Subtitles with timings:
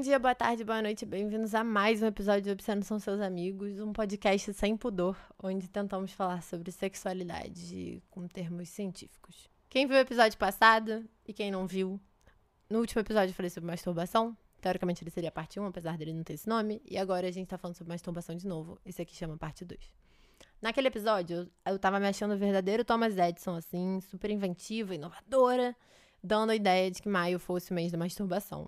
[0.00, 3.78] dia, boa tarde, boa noite, bem-vindos a mais um episódio de Obsceno São Seus Amigos,
[3.80, 9.46] um podcast sem pudor, onde tentamos falar sobre sexualidade com termos científicos.
[9.68, 12.00] Quem viu o episódio passado e quem não viu,
[12.70, 16.24] no último episódio eu falei sobre masturbação, teoricamente ele seria parte 1, apesar dele não
[16.24, 19.14] ter esse nome, e agora a gente tá falando sobre masturbação de novo, esse aqui
[19.14, 19.78] chama parte 2.
[20.62, 25.76] Naquele episódio, eu tava me achando o verdadeiro Thomas Edison, assim, super inventiva, inovadora,
[26.24, 28.66] dando a ideia de que maio fosse o mês da masturbação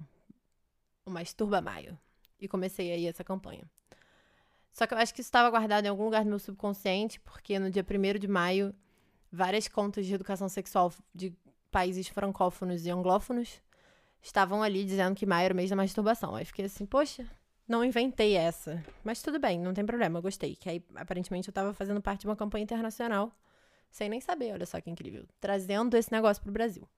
[1.04, 1.98] o Masturba Maio.
[2.40, 3.64] E comecei aí essa campanha.
[4.72, 7.58] Só que eu acho que isso estava guardado em algum lugar do meu subconsciente, porque
[7.58, 8.74] no dia 1 de maio,
[9.30, 11.32] várias contas de educação sexual de
[11.70, 13.60] países francófonos e anglófonos
[14.22, 16.34] estavam ali dizendo que maio era o mês da masturbação.
[16.34, 17.26] Aí fiquei assim, poxa,
[17.68, 18.82] não inventei essa.
[19.04, 20.56] Mas tudo bem, não tem problema, eu gostei.
[20.56, 23.30] Que aí, aparentemente, eu estava fazendo parte de uma campanha internacional,
[23.90, 25.26] sem nem saber, olha só que incrível.
[25.38, 26.88] Trazendo esse negócio pro Brasil.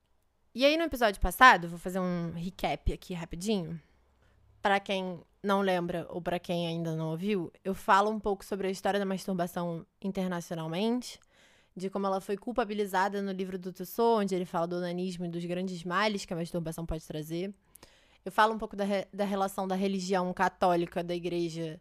[0.54, 3.80] E aí, no episódio passado, vou fazer um recap aqui rapidinho
[4.64, 8.66] para quem não lembra ou para quem ainda não ouviu, eu falo um pouco sobre
[8.66, 11.20] a história da masturbação internacionalmente,
[11.76, 15.28] de como ela foi culpabilizada no livro do Tussaud, onde ele fala do onanismo e
[15.28, 17.52] dos grandes males que a masturbação pode trazer.
[18.24, 21.78] Eu falo um pouco da, re da relação da religião católica da igreja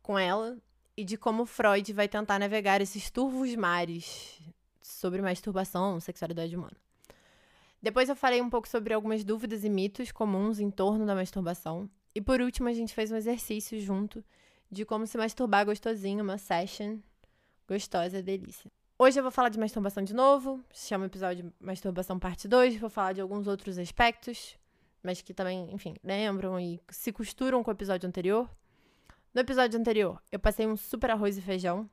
[0.00, 0.56] com ela
[0.96, 4.40] e de como Freud vai tentar navegar esses turvos mares
[4.80, 6.78] sobre masturbação, sexualidade humana.
[7.82, 11.90] Depois eu falei um pouco sobre algumas dúvidas e mitos comuns em torno da masturbação
[12.16, 14.24] e por último, a gente fez um exercício junto
[14.70, 16.98] de como se masturbar gostosinho, uma session
[17.68, 18.72] gostosa, delícia.
[18.98, 22.88] Hoje eu vou falar de masturbação de novo, chama o episódio Masturbação Parte 2, vou
[22.88, 24.56] falar de alguns outros aspectos,
[25.02, 28.48] mas que também, enfim, lembram e se costuram com o episódio anterior.
[29.34, 31.86] No episódio anterior, eu passei um super arroz e feijão,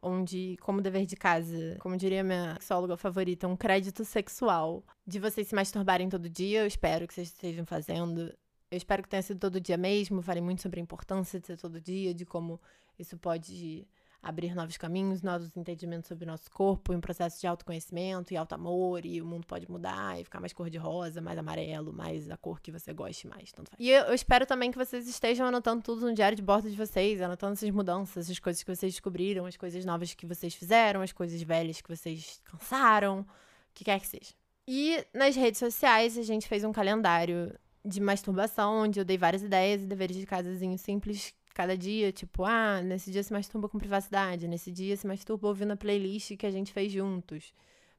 [0.00, 5.48] onde, como dever de casa, como diria minha sexóloga favorita, um crédito sexual de vocês
[5.48, 6.60] se masturbarem todo dia.
[6.60, 8.32] Eu espero que vocês estejam fazendo.
[8.76, 10.20] Eu espero que tenha sido todo dia mesmo.
[10.20, 12.60] Falei muito sobre a importância de ser todo dia, de como
[12.98, 13.88] isso pode
[14.22, 19.06] abrir novos caminhos, novos entendimentos sobre o nosso corpo, um processo de autoconhecimento e auto-amor,
[19.06, 22.72] e o mundo pode mudar e ficar mais cor-de-rosa, mais amarelo, mais a cor que
[22.72, 23.52] você goste mais.
[23.52, 23.78] Tanto faz.
[23.78, 26.76] E eu, eu espero também que vocês estejam anotando tudo no diário de bordo de
[26.76, 31.00] vocês, anotando essas mudanças, as coisas que vocês descobriram, as coisas novas que vocês fizeram,
[31.00, 33.26] as coisas velhas que vocês cansaram, o
[33.72, 34.34] que quer que seja.
[34.68, 37.56] E nas redes sociais a gente fez um calendário
[37.86, 42.44] de masturbação, onde eu dei várias ideias e deveres de casazinho simples cada dia, tipo,
[42.44, 46.44] ah, nesse dia se masturba com privacidade, nesse dia se masturba ouvindo a playlist que
[46.44, 47.54] a gente fez juntos,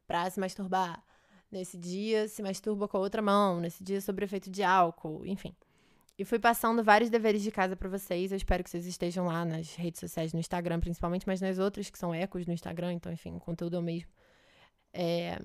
[0.05, 1.03] pra se masturbar.
[1.51, 5.55] Nesse dia se masturba com a outra mão, nesse dia sobre efeito de álcool, enfim.
[6.19, 8.31] E fui passando vários deveres de casa para vocês.
[8.31, 11.89] Eu espero que vocês estejam lá nas redes sociais, no Instagram principalmente, mas nas outras
[11.89, 14.09] que são ecos no Instagram, então, enfim, o conteúdo é o mesmo.
[14.93, 15.39] É,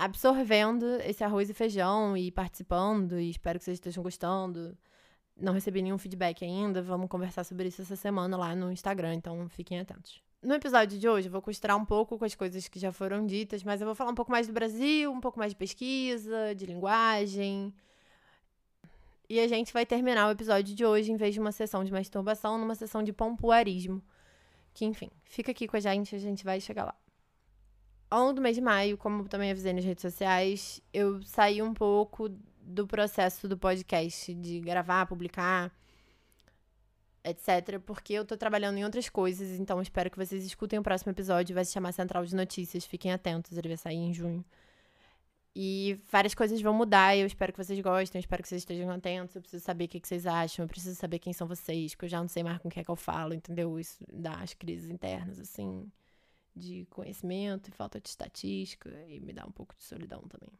[0.00, 4.76] absorvendo esse arroz e feijão e participando, e espero que vocês estejam gostando.
[5.36, 9.46] Não recebi nenhum feedback ainda, vamos conversar sobre isso essa semana lá no Instagram, então
[9.50, 10.22] fiquem atentos.
[10.42, 13.26] No episódio de hoje, eu vou costurar um pouco com as coisas que já foram
[13.26, 16.54] ditas, mas eu vou falar um pouco mais do Brasil, um pouco mais de pesquisa,
[16.54, 17.74] de linguagem.
[19.28, 21.92] E a gente vai terminar o episódio de hoje, em vez de uma sessão de
[21.92, 24.02] masturbação, numa sessão de pompoarismo.
[24.72, 26.94] Que, enfim, fica aqui com a gente, a gente vai chegar lá
[28.10, 31.72] ao longo do mês de maio, como também avisei nas redes sociais, eu saí um
[31.72, 32.28] pouco
[32.60, 35.72] do processo do podcast, de gravar, publicar,
[37.24, 37.78] etc.
[37.86, 41.54] Porque eu tô trabalhando em outras coisas, então espero que vocês escutem o próximo episódio.
[41.54, 44.44] Vai se chamar Central de Notícias, fiquem atentos, ele vai sair em junho.
[45.54, 48.90] E várias coisas vão mudar, eu espero que vocês gostem, eu espero que vocês estejam
[48.90, 49.36] atentos.
[49.36, 52.08] Eu preciso saber o que, vocês acham, eu preciso saber quem são vocês, porque eu
[52.08, 53.78] já não sei mais com quem é que eu falo, entendeu?
[53.78, 55.90] Isso dá as crises internas, assim
[56.54, 60.52] de conhecimento e falta de estatística e me dá um pouco de solidão também.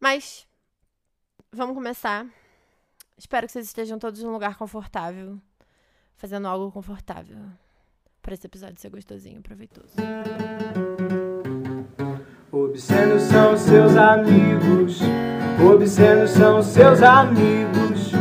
[0.00, 0.46] Mas
[1.52, 2.26] vamos começar.
[3.16, 5.40] Espero que vocês estejam todos num lugar confortável,
[6.16, 7.38] fazendo algo confortável
[8.20, 9.94] para esse episódio ser gostosinho, proveitoso.
[12.50, 15.00] Obscenos são seus amigos,
[15.64, 18.12] obscenos são seus amigos,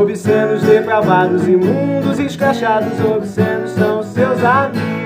[0.00, 5.03] obscenos depravados, imundos, escrachados, obscenos são seus amigos.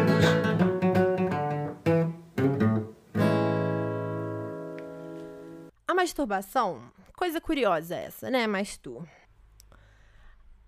[5.99, 8.47] Masturbação, coisa curiosa essa, né?
[8.47, 9.05] Mas tu.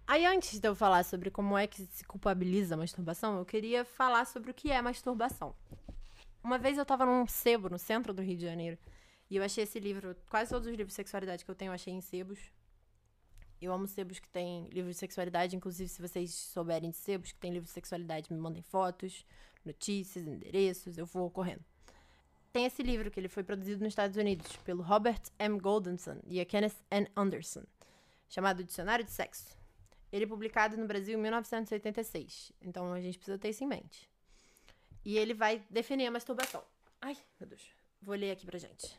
[0.05, 3.85] Aí, antes de eu falar sobre como é que se culpabiliza a masturbação, eu queria
[3.85, 5.55] falar sobre o que é masturbação.
[6.43, 8.77] Uma vez eu tava num sebo no centro do Rio de Janeiro
[9.31, 11.75] e eu achei esse livro, quase todos os livros de sexualidade que eu tenho, eu
[11.75, 12.41] achei em sebos.
[13.62, 17.38] Eu amo sebos que tem livros de sexualidade, inclusive se vocês souberem de sebos que
[17.38, 19.25] tem livros de sexualidade, me mandem fotos,
[19.65, 21.65] notícias, endereços, eu vou correndo.
[22.52, 25.58] Tem esse livro que ele foi produzido nos Estados Unidos pelo Robert M.
[25.58, 27.08] Goldenson e a Kenneth N.
[27.17, 27.62] Anderson,
[28.29, 29.58] chamado Dicionário de Sexo.
[30.12, 34.11] Ele é publicado no Brasil em 1986, então a gente precisa ter isso em mente.
[35.05, 36.62] E ele vai definir a masturbação.
[37.00, 37.62] Ai, meu Deus.
[38.02, 38.99] Vou ler aqui pra gente.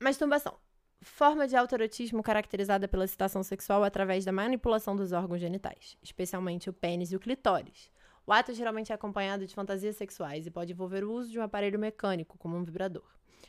[0.00, 0.56] Masturbação.
[1.02, 6.72] Forma de autoerotismo caracterizada pela excitação sexual através da manipulação dos órgãos genitais, especialmente o
[6.72, 7.90] pênis e o clitóris.
[8.26, 11.42] O ato geralmente é acompanhado de fantasias sexuais e pode envolver o uso de um
[11.42, 13.04] aparelho mecânico, como um vibrador.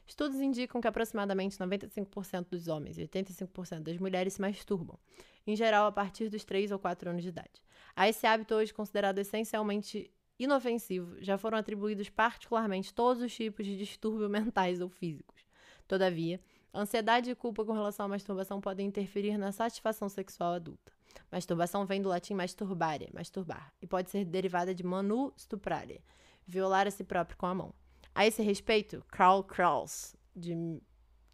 [0.05, 4.99] Estudos indicam que aproximadamente 95% dos homens e 85% das mulheres se masturbam,
[5.47, 7.63] em geral a partir dos 3 ou 4 anos de idade.
[7.95, 13.77] A esse hábito, hoje considerado essencialmente inofensivo, já foram atribuídos particularmente todos os tipos de
[13.77, 15.45] distúrbios mentais ou físicos.
[15.87, 16.39] Todavia,
[16.75, 20.91] ansiedade e culpa com relação à masturbação podem interferir na satisfação sexual adulta.
[21.31, 26.03] Masturbação vem do latim masturbare, masturbar, e pode ser derivada de manu stuprare,
[26.45, 27.73] violar a si próprio com a mão.
[28.13, 30.81] A esse respeito, Karl Kraus, de,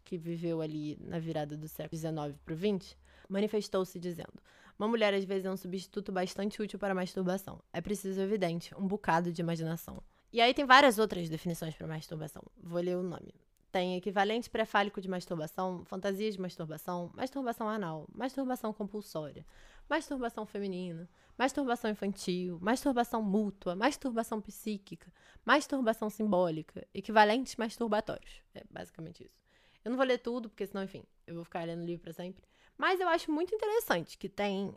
[0.04, 2.96] que viveu ali na virada do século XIX para o XX,
[3.28, 4.34] manifestou-se dizendo:
[4.78, 7.60] Uma mulher às vezes é um substituto bastante útil para a masturbação.
[7.72, 10.02] É preciso, evidente, um bocado de imaginação.
[10.32, 12.42] E aí tem várias outras definições para masturbação.
[12.56, 13.34] Vou ler o nome.
[13.72, 19.46] Tem equivalente pré-fálico de masturbação, fantasia de masturbação, masturbação anal, masturbação compulsória,
[19.88, 21.08] masturbação feminina,
[21.38, 25.10] masturbação infantil, masturbação mútua, masturbação psíquica,
[25.42, 28.42] masturbação simbólica, equivalentes masturbatórios.
[28.54, 29.40] É basicamente isso.
[29.82, 32.12] Eu não vou ler tudo, porque senão, enfim, eu vou ficar lendo o livro para
[32.12, 32.44] sempre.
[32.76, 34.76] Mas eu acho muito interessante que tem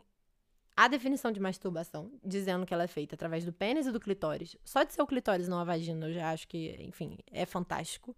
[0.74, 4.56] a definição de masturbação, dizendo que ela é feita através do pênis e do clitóris.
[4.64, 8.16] Só de ser o clitóris não a vagina, eu já acho que, enfim, é fantástico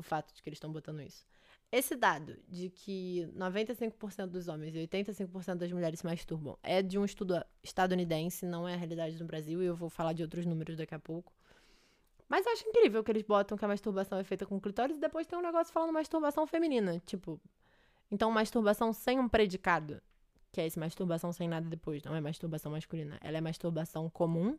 [0.00, 1.26] o fato de que eles estão botando isso.
[1.70, 6.98] Esse dado de que 95% dos homens e 85% das mulheres se masturbam é de
[6.98, 10.46] um estudo estadunidense, não é a realidade no Brasil, e eu vou falar de outros
[10.46, 11.30] números daqui a pouco.
[12.26, 15.00] Mas eu acho incrível que eles botam que a masturbação é feita com clitóris e
[15.00, 17.00] depois tem um negócio falando masturbação feminina.
[17.04, 17.40] Tipo,
[18.10, 20.00] então masturbação sem um predicado,
[20.52, 23.18] que é esse masturbação sem nada depois, não é masturbação masculina.
[23.22, 24.58] Ela é masturbação comum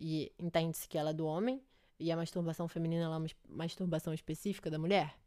[0.00, 1.60] e entende-se que ela é do homem.
[1.98, 5.18] E a masturbação feminina é uma masturbação específica da mulher?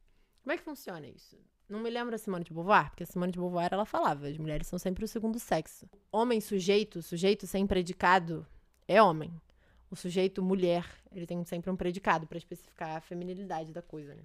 [0.41, 1.37] Como é que funciona isso?
[1.67, 4.37] Não me lembro a Simone de Beauvoir, porque a Simone de Beauvoir ela falava, as
[4.37, 5.89] mulheres são sempre o segundo sexo.
[6.11, 8.45] Homem sujeito, sujeito sem predicado,
[8.87, 9.33] é homem.
[9.89, 14.23] O sujeito mulher, ele tem sempre um predicado para especificar a feminilidade da coisa, né?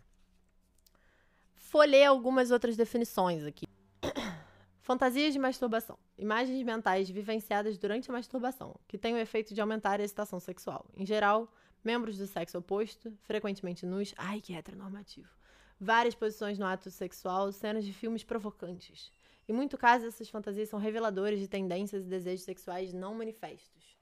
[1.88, 3.66] Ler algumas outras definições aqui.
[4.80, 5.98] Fantasias de masturbação.
[6.16, 10.86] Imagens mentais vivenciadas durante a masturbação, que têm o efeito de aumentar a excitação sexual.
[10.96, 11.52] Em geral,
[11.86, 15.30] membros do sexo oposto, frequentemente nus, ai que heteronormativo,
[15.78, 19.12] várias posições no ato sexual, cenas de filmes provocantes.
[19.48, 23.96] Em muitos casos, essas fantasias são reveladoras de tendências e desejos sexuais não manifestos,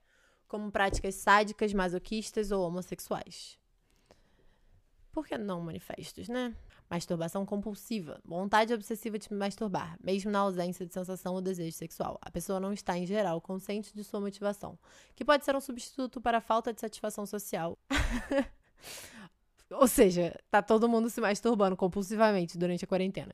[0.47, 3.59] como práticas sádicas, masoquistas ou homossexuais.
[5.11, 6.55] Por que não manifestos, né?
[6.89, 12.19] Masturbação compulsiva, vontade obsessiva de masturbar, mesmo na ausência de sensação ou desejo sexual.
[12.21, 14.77] A pessoa não está, em geral, consciente de sua motivação,
[15.15, 17.77] que pode ser um substituto para a falta de satisfação social.
[19.71, 23.33] ou seja, tá todo mundo se masturbando compulsivamente durante a quarentena.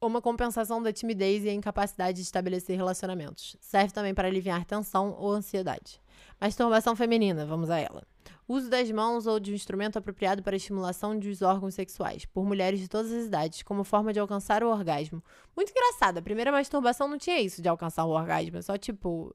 [0.00, 3.56] Uma compensação da timidez e a incapacidade de estabelecer relacionamentos.
[3.60, 6.02] Serve também para aliviar tensão ou ansiedade.
[6.40, 8.02] Masturbação feminina, vamos a ela.
[8.48, 12.80] Uso das mãos ou de um instrumento apropriado para estimulação dos órgãos sexuais, por mulheres
[12.80, 15.22] de todas as idades, como forma de alcançar o orgasmo.
[15.54, 19.34] Muito engraçado, a primeira masturbação não tinha isso de alcançar o orgasmo, é só tipo.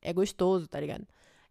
[0.00, 1.06] É gostoso, tá ligado?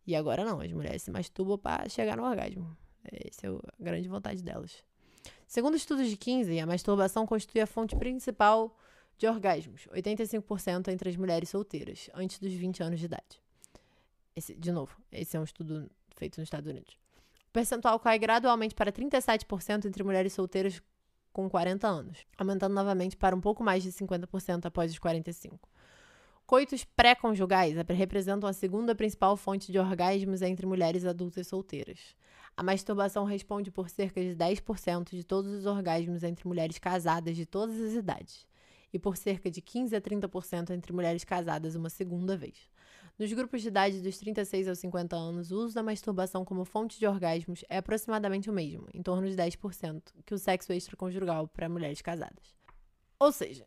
[0.08, 2.78] E agora não, as mulheres se masturbam para chegar no orgasmo.
[3.04, 4.84] Essa é a grande vontade delas.
[5.48, 8.76] Segundo estudos de 15, a masturbação constitui a fonte principal
[9.18, 13.42] de orgasmos, 85% entre as mulheres solteiras, antes dos 20 anos de idade.
[14.36, 16.98] Esse, de novo, esse é um estudo feito nos Estados Unidos.
[17.48, 20.82] O percentual cai gradualmente para 37% entre mulheres solteiras
[21.32, 25.70] com 40 anos, aumentando novamente para um pouco mais de 50% após os 45.
[26.46, 32.16] Coitos pré-conjugais representam a segunda principal fonte de orgasmos entre mulheres adultas solteiras.
[32.56, 37.46] A masturbação responde por cerca de 10% de todos os orgasmos entre mulheres casadas de
[37.46, 38.46] todas as idades,
[38.94, 42.70] e por cerca de 15 a 30% entre mulheres casadas uma segunda vez.
[43.18, 47.00] Nos grupos de idade dos 36 aos 50 anos, o uso da masturbação como fonte
[47.00, 51.70] de orgasmos é aproximadamente o mesmo, em torno de 10%, que o sexo extraconjugal para
[51.70, 52.58] mulheres casadas.
[53.18, 53.66] Ou seja,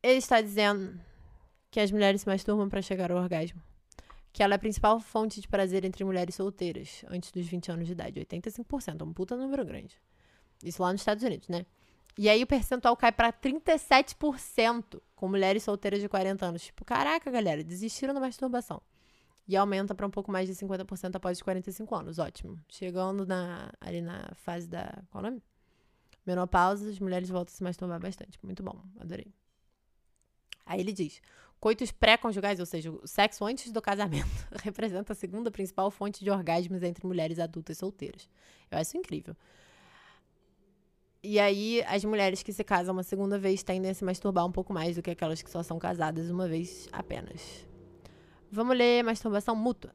[0.00, 1.00] ele está dizendo
[1.72, 3.60] que as mulheres se masturbam para chegar ao orgasmo.
[4.32, 7.86] Que ela é a principal fonte de prazer entre mulheres solteiras antes dos 20 anos
[7.86, 8.20] de idade.
[8.20, 10.00] 85%, é um puta número grande.
[10.64, 11.66] Isso lá nos Estados Unidos, né?
[12.16, 16.62] E aí o percentual cai para 37% com mulheres solteiras de 40 anos.
[16.62, 18.82] Tipo, caraca, galera, desistiram da masturbação.
[19.48, 22.18] e aumenta para um pouco mais de 50% após os 45 anos.
[22.18, 22.58] Ótimo.
[22.68, 25.02] Chegando na, ali na fase da.
[25.10, 25.42] Qual o nome?
[26.24, 28.38] Menopausa, as mulheres voltam a se masturbar bastante.
[28.42, 29.32] Muito bom, adorei.
[30.64, 31.20] Aí ele diz:
[31.58, 34.26] coitos pré-conjugais, ou seja, o sexo antes do casamento,
[34.62, 38.28] representa a segunda principal fonte de orgasmos entre mulheres adultas solteiras.
[38.70, 39.36] Eu acho incrível.
[41.24, 44.50] E aí, as mulheres que se casam uma segunda vez tendem a se masturbar um
[44.50, 47.64] pouco mais do que aquelas que só são casadas uma vez apenas.
[48.50, 49.94] Vamos ler masturbação mútua.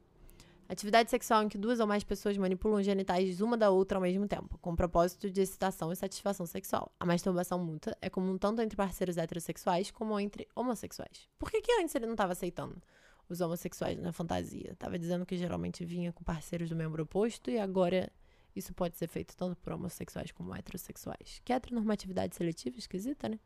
[0.66, 4.02] Atividade sexual em que duas ou mais pessoas manipulam os genitais uma da outra ao
[4.02, 6.90] mesmo tempo, com o propósito de excitação e satisfação sexual.
[6.98, 11.28] A masturbação mútua é comum tanto entre parceiros heterossexuais como entre homossexuais.
[11.38, 12.82] Por que, que antes ele não estava aceitando
[13.28, 14.74] os homossexuais na fantasia?
[14.78, 18.10] Tava dizendo que geralmente vinha com parceiros do membro oposto e agora
[18.54, 21.40] isso pode ser feito tanto por homossexuais como heterossexuais.
[21.44, 23.38] Que heteronormatividade seletiva esquisita, né?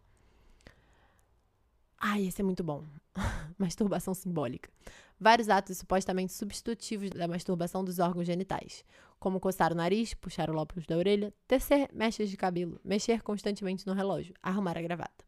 [2.04, 2.84] Ai, esse é muito bom.
[3.56, 4.68] masturbação simbólica.
[5.20, 8.84] Vários atos supostamente substitutivos da masturbação dos órgãos genitais,
[9.20, 13.86] como coçar o nariz, puxar o lóbulo da orelha, tecer mechas de cabelo, mexer constantemente
[13.86, 15.24] no relógio, arrumar a gravata.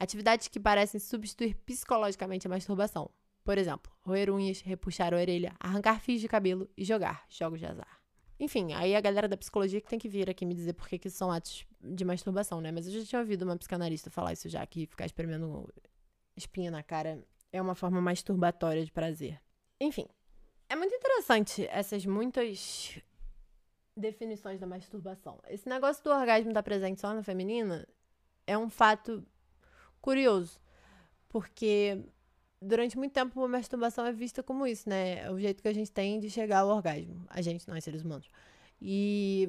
[0.00, 3.10] Atividades que parecem substituir psicologicamente a masturbação.
[3.44, 7.66] Por exemplo, roer unhas, repuxar a orelha, arrancar fios de cabelo e jogar jogos de
[7.66, 7.97] azar.
[8.40, 10.98] Enfim, aí a galera da psicologia que tem que vir aqui me dizer por que,
[10.98, 12.70] que são atos de masturbação, né?
[12.70, 15.68] Mas eu já tinha ouvido uma psicanalista falar isso já, que ficar experimentando
[16.36, 19.40] espinha na cara é uma forma masturbatória de prazer.
[19.80, 20.06] Enfim,
[20.68, 23.00] é muito interessante essas muitas
[23.96, 25.40] definições da masturbação.
[25.48, 27.88] Esse negócio do orgasmo estar presente só na feminina
[28.46, 29.26] é um fato
[30.00, 30.60] curioso,
[31.28, 32.04] porque
[32.60, 35.20] durante muito tempo a masturbação é vista como isso, né?
[35.24, 38.02] É o jeito que a gente tem de chegar ao orgasmo, a gente, nós seres
[38.02, 38.28] humanos.
[38.80, 39.48] E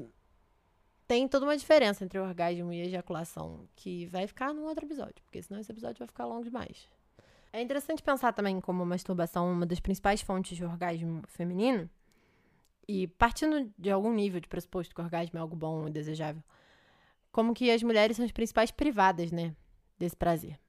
[1.07, 5.41] tem toda uma diferença entre orgasmo e ejaculação, que vai ficar num outro episódio, porque
[5.41, 6.87] senão esse episódio vai ficar longo demais.
[7.51, 11.89] É interessante pensar também como a masturbação é uma das principais fontes de orgasmo feminino.
[12.87, 16.43] E partindo de algum nível de pressuposto que o orgasmo é algo bom e desejável,
[17.31, 19.55] como que as mulheres são as principais privadas, né,
[19.97, 20.59] desse prazer.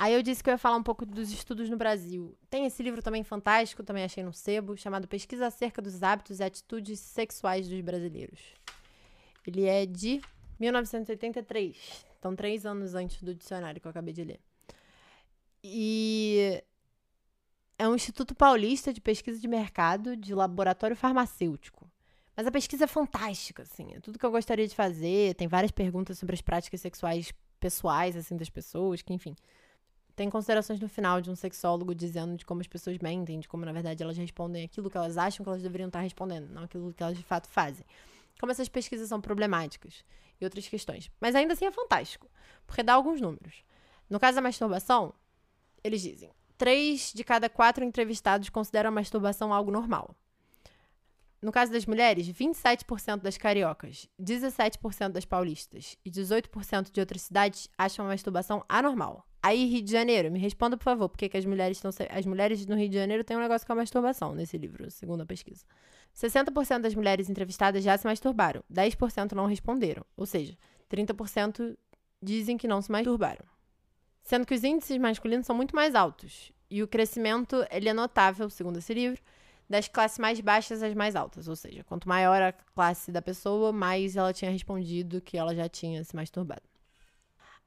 [0.00, 2.34] Aí eu disse que eu ia falar um pouco dos estudos no Brasil.
[2.48, 6.42] Tem esse livro também fantástico, também achei no sebo, chamado Pesquisa acerca dos hábitos e
[6.42, 8.40] atitudes sexuais dos brasileiros.
[9.46, 10.22] Ele é de
[10.58, 14.40] 1983, então três anos antes do dicionário que eu acabei de ler.
[15.62, 16.64] E
[17.78, 21.86] é um Instituto Paulista de Pesquisa de Mercado de Laboratório Farmacêutico.
[22.34, 25.34] Mas a pesquisa é fantástica, assim, é tudo que eu gostaria de fazer.
[25.34, 29.36] Tem várias perguntas sobre as práticas sexuais pessoais, assim, das pessoas, que, enfim.
[30.20, 33.64] Tem considerações no final de um sexólogo dizendo de como as pessoas mentem, de como,
[33.64, 36.92] na verdade, elas respondem aquilo que elas acham que elas deveriam estar respondendo, não aquilo
[36.92, 37.86] que elas de fato fazem.
[38.38, 40.04] Como essas pesquisas são problemáticas
[40.38, 41.10] e outras questões.
[41.18, 42.30] Mas ainda assim é fantástico,
[42.66, 43.64] porque dá alguns números.
[44.10, 45.14] No caso da masturbação,
[45.82, 50.14] eles dizem: três de cada quatro entrevistados consideram a masturbação algo normal.
[51.40, 57.70] No caso das mulheres, 27% das cariocas, 17% das paulistas e 18% de outras cidades
[57.78, 59.26] acham a masturbação anormal.
[59.42, 61.90] Aí, Rio de Janeiro, me responda, por favor, por que as mulheres estão.
[62.10, 65.22] As mulheres no Rio de Janeiro têm um negócio com a masturbação nesse livro, segundo
[65.22, 65.64] a pesquisa.
[66.14, 70.58] 60% das mulheres entrevistadas já se masturbaram, 10% não responderam, ou seja,
[70.90, 71.76] 30%
[72.20, 73.44] dizem que não se masturbaram
[74.30, 76.52] sendo que os índices masculinos são muito mais altos.
[76.70, 79.20] E o crescimento ele é notável, segundo esse livro,
[79.68, 81.48] das classes mais baixas às mais altas.
[81.48, 85.68] Ou seja, quanto maior a classe da pessoa, mais ela tinha respondido que ela já
[85.68, 86.62] tinha se masturbado.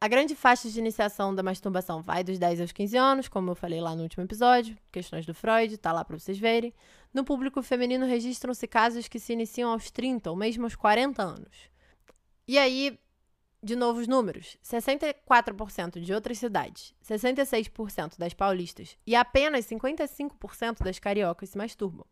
[0.04, 3.56] A grande faixa de iniciação da masturbação vai dos 10 aos 15 anos, como eu
[3.56, 6.74] falei lá no último episódio, questões do Freud, tá lá para vocês verem.
[7.14, 11.70] No público feminino registram-se casos que se iniciam aos 30 ou mesmo aos 40 anos.
[12.46, 13.00] E aí,
[13.64, 21.48] de novos números, 64% de outras cidades, 66% das paulistas e apenas 55% das cariocas
[21.48, 22.06] se masturbam.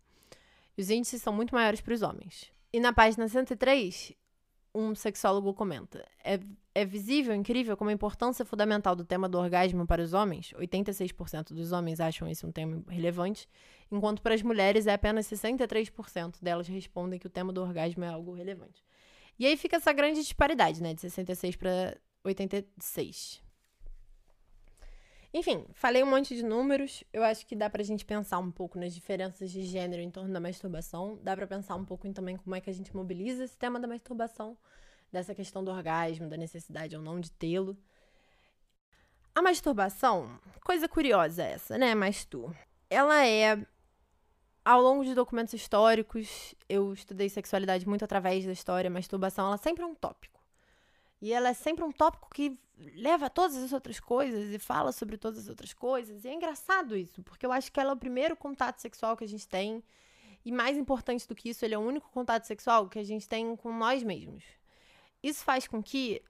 [0.78, 2.54] Os índices são muito maiores para os homens.
[2.72, 4.14] E na página 103,
[4.74, 6.40] um sexólogo comenta: é,
[6.74, 11.54] é visível, incrível, como a importância fundamental do tema do orgasmo para os homens, 86%
[11.54, 13.48] dos homens acham esse um tema relevante,
[13.92, 18.08] enquanto para as mulheres é apenas 63% delas respondem que o tema do orgasmo é
[18.08, 18.84] algo relevante.
[19.38, 20.94] E aí fica essa grande disparidade, né?
[20.94, 23.42] De 66 para 86.
[25.34, 27.04] Enfim, falei um monte de números.
[27.14, 30.34] Eu acho que dá pra gente pensar um pouco nas diferenças de gênero em torno
[30.34, 31.18] da masturbação.
[31.24, 33.80] Dá pra pensar um pouco em também como é que a gente mobiliza esse tema
[33.80, 34.58] da masturbação,
[35.12, 37.78] dessa questão do orgasmo, da necessidade ou não de tê-lo.
[39.34, 42.54] A masturbação, coisa curiosa essa, né, mas tu?
[42.90, 43.66] Ela é
[44.64, 49.84] ao longo de documentos históricos, eu estudei sexualidade muito através da história, masturbação, ela sempre
[49.84, 50.40] é um tópico.
[51.22, 52.60] E ela é sempre um tópico que
[52.96, 56.24] leva todas as outras coisas e fala sobre todas as outras coisas.
[56.24, 59.24] E é engraçado isso, porque eu acho que ela é o primeiro contato sexual que
[59.24, 59.84] a gente tem.
[60.44, 63.30] E mais importante do que isso, ele é o único contato sexual que a gente
[63.30, 64.44] tem com nós mesmos.
[65.22, 66.22] Isso faz com que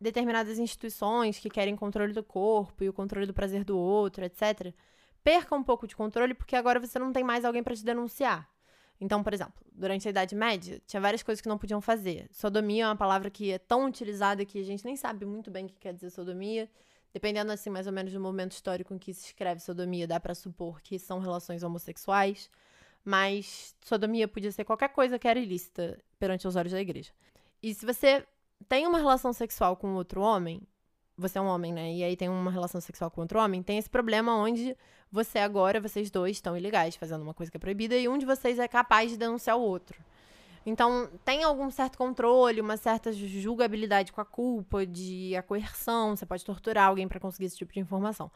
[0.00, 4.72] determinadas instituições que querem controle do corpo e o controle do prazer do outro, etc.,
[5.22, 8.48] percam um pouco de controle porque agora você não tem mais alguém para te denunciar.
[9.00, 12.28] Então, por exemplo, durante a Idade Média, tinha várias coisas que não podiam fazer.
[12.30, 15.64] Sodomia é uma palavra que é tão utilizada que a gente nem sabe muito bem
[15.64, 16.68] o que quer dizer sodomia.
[17.12, 20.34] Dependendo, assim, mais ou menos do momento histórico em que se escreve sodomia, dá para
[20.34, 22.50] supor que são relações homossexuais.
[23.02, 27.10] Mas sodomia podia ser qualquer coisa que era ilícita perante os olhos da igreja.
[27.62, 28.24] E se você
[28.68, 30.60] tem uma relação sexual com outro homem,
[31.20, 31.92] você é um homem, né?
[31.92, 34.76] E aí tem uma relação sexual com outro homem, tem esse problema onde
[35.12, 38.26] você agora, vocês dois estão ilegais, fazendo uma coisa que é proibida, e um de
[38.26, 40.02] vocês é capaz de denunciar o outro.
[40.64, 46.26] Então, tem algum certo controle, uma certa julgabilidade com a culpa, de a coerção, você
[46.26, 48.30] pode torturar alguém para conseguir esse tipo de informação.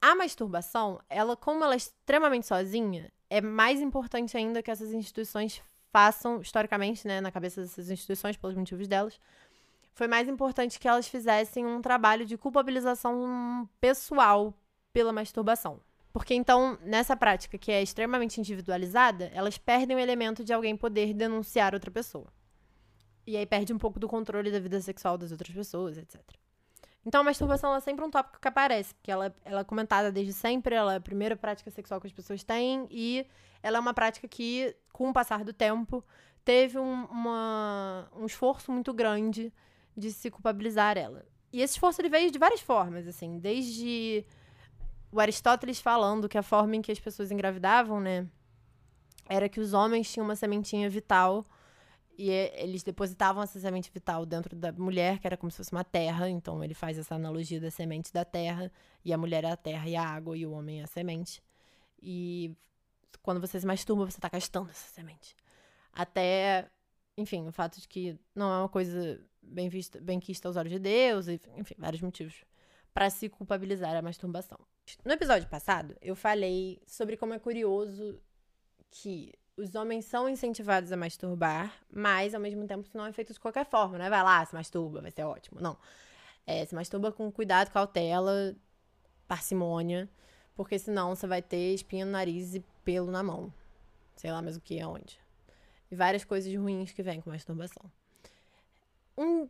[0.00, 5.62] A masturbação, ela, como ela é extremamente sozinha, é mais importante ainda que essas instituições
[5.92, 9.20] façam, historicamente, né, na cabeça dessas instituições, pelos motivos delas,
[9.98, 14.54] foi mais importante que elas fizessem um trabalho de culpabilização pessoal
[14.92, 15.80] pela masturbação.
[16.12, 21.12] Porque então, nessa prática que é extremamente individualizada, elas perdem o elemento de alguém poder
[21.12, 22.28] denunciar outra pessoa.
[23.26, 26.22] E aí perde um pouco do controle da vida sexual das outras pessoas, etc.
[27.04, 30.32] Então, a masturbação é sempre um tópico que aparece, porque ela, ela é comentada desde
[30.32, 33.26] sempre, ela é a primeira prática sexual que as pessoas têm, e
[33.60, 36.04] ela é uma prática que, com o passar do tempo,
[36.44, 39.52] teve um, uma, um esforço muito grande
[39.98, 41.26] de se culpabilizar ela.
[41.52, 44.24] E esse esforço ele veio de várias formas, assim, desde
[45.10, 48.26] o Aristóteles falando que a forma em que as pessoas engravidavam, né,
[49.28, 51.46] era que os homens tinham uma sementinha vital
[52.18, 55.84] e eles depositavam essa semente vital dentro da mulher, que era como se fosse uma
[55.84, 58.72] terra, então ele faz essa analogia da semente da terra,
[59.04, 61.40] e a mulher é a terra e a água, e o homem é a semente.
[62.02, 62.56] E
[63.22, 65.36] quando você se masturba, você está gastando essa semente.
[65.92, 66.68] Até,
[67.16, 70.72] enfim, o fato de que não é uma coisa bem vista, bem quista aos olhos
[70.72, 72.44] de Deus, enfim, vários motivos
[72.92, 74.58] para se culpabilizar a masturbação.
[75.04, 78.20] No episódio passado, eu falei sobre como é curioso
[78.90, 83.32] que os homens são incentivados a masturbar, mas ao mesmo tempo isso não é feito
[83.32, 84.08] de qualquer forma, né?
[84.10, 85.60] Vai lá, se masturba, vai ser ótimo.
[85.60, 85.78] Não.
[86.46, 88.56] É, se masturba com cuidado, cautela,
[89.26, 90.08] parcimônia,
[90.54, 93.52] porque senão você vai ter espinha no nariz e pelo na mão.
[94.16, 95.20] Sei lá mais o que, aonde.
[95.90, 97.88] E várias coisas ruins que vêm com masturbação
[99.18, 99.48] um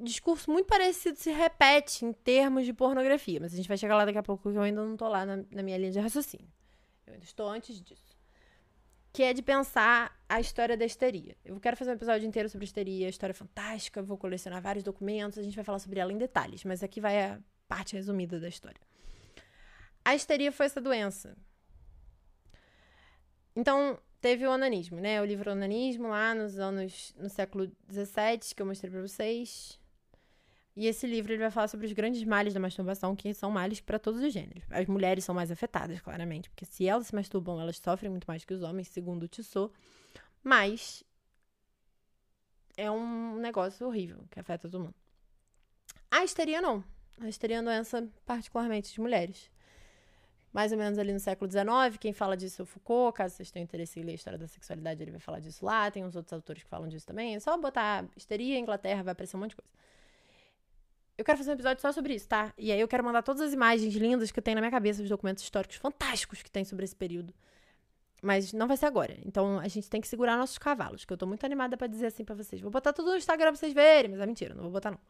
[0.00, 4.04] discurso muito parecido se repete em termos de pornografia, mas a gente vai chegar lá
[4.04, 6.48] daqui a pouco, porque eu ainda não tô lá na, na minha linha de raciocínio.
[7.06, 8.16] Eu ainda estou antes disso.
[9.12, 11.36] Que é de pensar a história da histeria.
[11.44, 15.42] Eu quero fazer um episódio inteiro sobre histeria, história fantástica, vou colecionar vários documentos, a
[15.42, 18.80] gente vai falar sobre ela em detalhes, mas aqui vai a parte resumida da história.
[20.04, 21.36] A histeria foi essa doença.
[23.54, 25.22] Então, teve o onanismo, né?
[25.22, 29.78] O livro Onanismo lá nos anos no século XVII que eu mostrei para vocês.
[30.74, 33.80] E esse livro ele vai falar sobre os grandes males da masturbação, que são males
[33.80, 34.64] para todos os gêneros.
[34.68, 38.44] As mulheres são mais afetadas, claramente, porque se elas se masturbam, elas sofrem muito mais
[38.44, 39.72] que os homens, segundo o Tissot.
[40.42, 41.04] Mas
[42.76, 44.94] é um negócio horrível que afeta todo mundo.
[46.10, 46.82] A histeria não.
[47.20, 49.48] A histeria é uma doença particularmente de mulheres
[50.56, 51.98] mais ou menos ali no século XIX.
[52.00, 54.48] Quem fala disso é o Foucault, caso vocês tenham interesse em ler a história da
[54.48, 55.90] sexualidade, ele vai falar disso lá.
[55.90, 57.34] Tem uns outros autores que falam disso também.
[57.34, 59.70] É só botar histeria, Inglaterra, vai aparecer um monte de coisa.
[61.18, 62.54] Eu quero fazer um episódio só sobre isso, tá?
[62.56, 65.02] E aí eu quero mandar todas as imagens lindas que eu tenho na minha cabeça,
[65.02, 67.34] os documentos históricos fantásticos que tem sobre esse período.
[68.22, 69.14] Mas não vai ser agora.
[69.26, 72.06] Então a gente tem que segurar nossos cavalos, que eu tô muito animada para dizer
[72.06, 72.62] assim para vocês.
[72.62, 75.00] Vou botar tudo no Instagram pra vocês verem, mas é mentira, não vou botar não.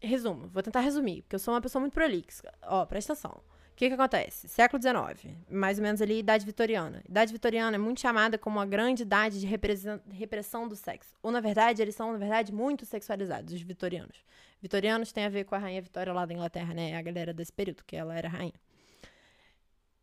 [0.00, 2.50] Resumo, vou tentar resumir, porque eu sou uma pessoa muito prolixa.
[2.62, 3.42] Ó, presta atenção
[3.78, 4.48] que, que acontece?
[4.48, 7.00] Século XIX, mais ou menos ali, Idade Vitoriana.
[7.08, 11.14] Idade Vitoriana é muito chamada como a grande idade de repressão do sexo.
[11.22, 14.24] Ou, na verdade, eles são, na verdade, muito sexualizados, os vitorianos.
[14.60, 16.96] Vitorianos tem a ver com a rainha Vitória lá da Inglaterra, né?
[16.96, 18.60] A galera desse período, que ela era rainha.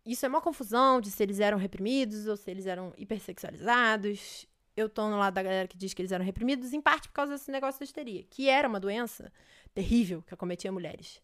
[0.05, 4.47] Isso é uma confusão de se eles eram reprimidos ou se eles eram hipersexualizados.
[4.77, 7.15] Eu tô no lado da galera que diz que eles eram reprimidos, em parte por
[7.15, 9.29] causa desse negócio da histeria, que era uma doença
[9.73, 11.21] terrível que acometia mulheres.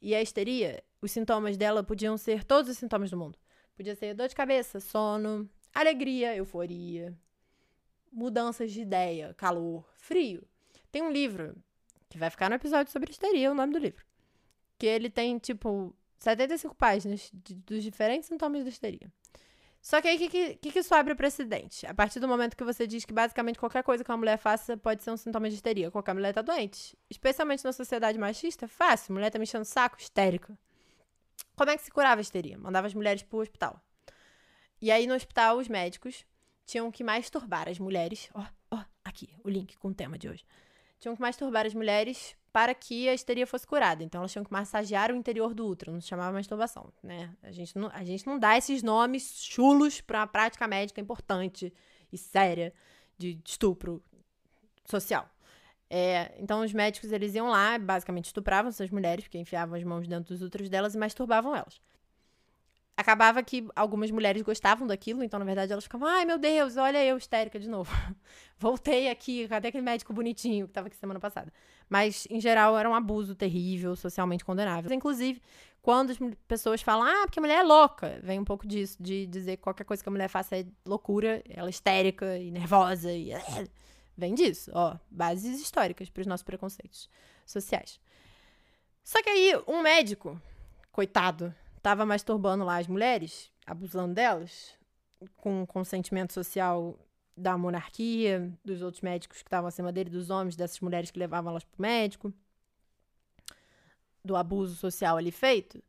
[0.00, 3.38] E a histeria, os sintomas dela podiam ser todos os sintomas do mundo.
[3.76, 7.16] Podia ser dor de cabeça, sono, alegria, euforia,
[8.10, 10.46] mudanças de ideia, calor, frio.
[10.90, 11.54] Tem um livro
[12.08, 14.04] que vai ficar no episódio sobre histeria, o nome do livro.
[14.78, 19.12] Que ele tem, tipo, 75 páginas de, dos diferentes sintomas da histeria.
[19.86, 21.86] Só que aí, o que, que, que isso abre o precedente?
[21.86, 24.76] A partir do momento que você diz que basicamente qualquer coisa que uma mulher faça
[24.76, 25.92] pode ser um sintoma de histeria.
[25.92, 26.98] Qualquer mulher tá doente.
[27.08, 29.14] Especialmente na sociedade machista, fácil.
[29.14, 30.58] Mulher tá me enchendo saco, histérica.
[31.54, 32.58] Como é que se curava a histeria?
[32.58, 33.80] Mandava as mulheres pro hospital.
[34.82, 36.26] E aí, no hospital, os médicos
[36.66, 38.28] tinham que masturbar as mulheres.
[38.34, 40.44] Ó, ó, aqui, o link com o tema de hoje.
[41.06, 44.02] Tinham que masturbar as mulheres para que a histeria fosse curada.
[44.02, 47.32] Então elas tinham que massagear o interior do útero, não se chamava masturbação, né?
[47.44, 51.72] A gente não, a gente não dá esses nomes chulos para uma prática médica importante
[52.12, 52.74] e séria
[53.16, 54.02] de estupro
[54.84, 55.30] social.
[55.88, 60.08] É, então os médicos eles iam lá, basicamente estupravam essas mulheres, porque enfiavam as mãos
[60.08, 61.80] dentro dos úteros delas e masturbavam elas
[62.96, 67.04] acabava que algumas mulheres gostavam daquilo, então na verdade elas ficavam, ai meu Deus, olha
[67.04, 67.92] eu histérica de novo.
[68.58, 71.52] Voltei aqui, cadê aquele médico bonitinho que estava aqui semana passada?
[71.88, 74.90] Mas em geral era um abuso terrível, socialmente condenável.
[74.92, 75.42] Inclusive,
[75.82, 79.26] quando as pessoas falam, ah, porque a mulher é louca, vem um pouco disso, de
[79.26, 83.12] dizer que qualquer coisa que a mulher faça é loucura, ela é histérica e nervosa
[83.12, 83.30] e.
[84.18, 87.06] Vem disso, ó, bases históricas para os nossos preconceitos
[87.44, 88.00] sociais.
[89.04, 90.40] Só que aí, um médico,
[90.90, 91.54] coitado,
[91.86, 94.74] estava masturbando lá as mulheres, abusando delas,
[95.36, 96.98] com consentimento social
[97.36, 101.52] da monarquia, dos outros médicos que estavam acima dele, dos homens, dessas mulheres que levavam
[101.52, 102.34] elas pro médico,
[104.24, 105.80] do abuso social ali feito.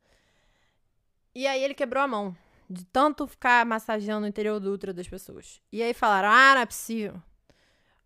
[1.33, 2.37] E aí ele quebrou a mão,
[2.69, 5.59] de tanto ficar massageando o interior do útero das pessoas.
[5.71, 7.19] E aí falaram: ah, não é possível.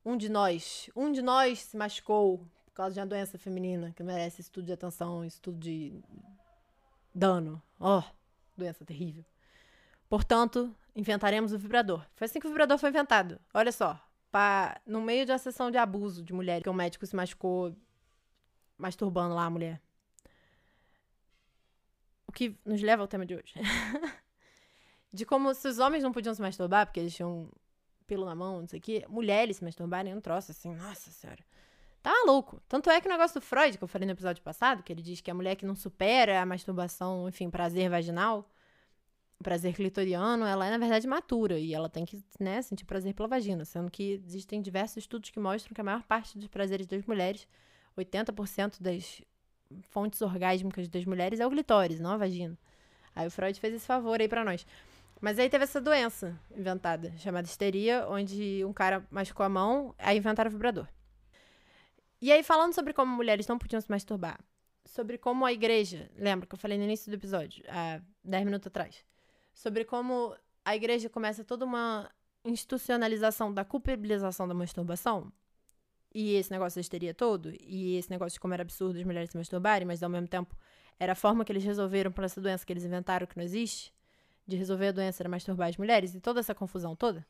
[0.06, 4.02] Um de nós, um de nós se machucou por causa de uma doença feminina que
[4.02, 6.02] merece estudo de atenção, estudo de
[7.14, 7.62] dano.
[7.80, 8.04] Oh,
[8.58, 9.26] doença terrível.
[10.10, 12.06] Portanto, inventaremos o vibrador.
[12.16, 13.40] Foi assim que o vibrador foi inventado.
[13.54, 14.00] Olha só,
[14.32, 17.76] pra, no meio de uma sessão de abuso de mulher, que o médico se machucou
[18.78, 19.82] masturbando lá a mulher.
[22.28, 23.54] O que nos leva ao tema de hoje.
[25.14, 27.50] de como se os homens não podiam se masturbar, porque eles tinham
[28.08, 31.44] pelo na mão, não sei o quê, mulheres se masturbarem, um troço assim, nossa senhora.
[32.02, 32.60] Tá maluco.
[32.68, 35.02] Tanto é que o negócio do Freud, que eu falei no episódio passado, que ele
[35.02, 38.50] diz que a mulher que não supera a masturbação, enfim, prazer vaginal,
[39.44, 41.60] prazer clitoriano, ela é, na verdade, matura.
[41.60, 43.66] E ela tem que, né, sentir prazer pela vagina.
[43.66, 47.48] Sendo que existem diversos estudos que mostram que a maior parte dos prazeres das mulheres,
[47.96, 49.22] 80% das
[49.90, 52.58] fontes orgásmicas das mulheres é o clitóris, não a vagina.
[53.16, 54.66] Aí o Freud fez esse favor aí para nós.
[55.20, 60.18] Mas aí teve essa doença inventada, chamada histeria, onde um cara machucou a mão, aí
[60.18, 60.88] inventaram o vibrador.
[62.22, 64.40] E aí, falando sobre como mulheres não podiam se masturbar,
[64.86, 68.68] sobre como a igreja, lembra que eu falei no início do episódio, há 10 minutos
[68.68, 69.04] atrás,
[69.52, 72.12] sobre como a igreja começa toda uma
[72.46, 75.34] institucionalização da culpabilização da masturbação,
[76.14, 79.32] e esse negócio da histeria todo, e esse negócio de como era absurdo as mulheres
[79.32, 80.56] se masturbarem, mas ao mesmo tempo
[81.00, 83.92] era a forma que eles resolveram para essa doença que eles inventaram que não existe,
[84.46, 87.26] de resolver a doença era masturbar as mulheres, e toda essa confusão toda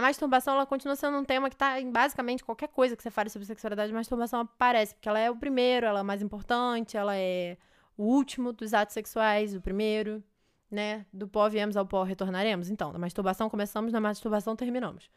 [0.00, 3.10] a masturbação ela continua sendo um tema que está em basicamente qualquer coisa que você
[3.10, 6.96] fale sobre sexualidade, a masturbação aparece, porque ela é o primeiro, ela é mais importante,
[6.96, 7.58] ela é
[7.98, 10.24] o último dos atos sexuais, o primeiro,
[10.70, 11.04] né?
[11.12, 12.70] Do pó viemos ao pó retornaremos.
[12.70, 15.10] Então, na masturbação começamos, na masturbação terminamos.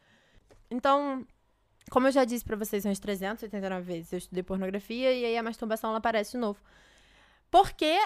[0.70, 1.26] Então,
[1.90, 5.42] como eu já disse para vocês umas 389 vezes, eu estudei pornografia e aí a
[5.42, 6.60] masturbação ela aparece de novo.
[7.50, 7.96] Porque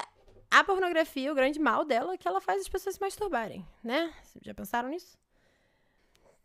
[0.49, 4.15] a pornografia, o grande mal dela é que ela faz as pessoas se masturbarem, né?
[4.43, 5.19] Já pensaram nisso?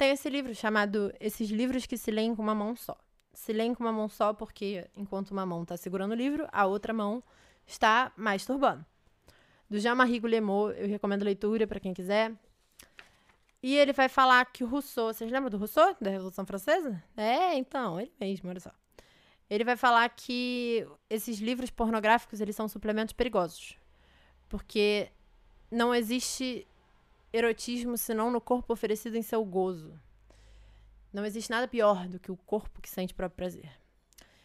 [0.04, 2.98] Tem esse livro chamado Esses Livros que se leem com uma mão só.
[3.34, 6.66] Se leem com uma mão só porque, enquanto uma mão está segurando o livro, a
[6.66, 7.24] outra mão
[7.66, 8.86] está masturbando.
[9.70, 12.34] Do Jean-Marie Guillemot, eu recomendo leitura para quem quiser.
[13.62, 17.02] E ele vai falar que o Rousseau, vocês lembram do Rousseau, da Revolução Francesa?
[17.16, 18.72] É, então, ele mesmo, olha só.
[19.50, 23.78] Ele vai falar que esses livros pornográficos, eles são suplementos perigosos.
[24.50, 25.10] Porque
[25.72, 26.68] não existe
[27.34, 30.00] erotismo senão no corpo oferecido em seu gozo.
[31.12, 33.72] Não existe nada pior do que o corpo que sente próprio prazer.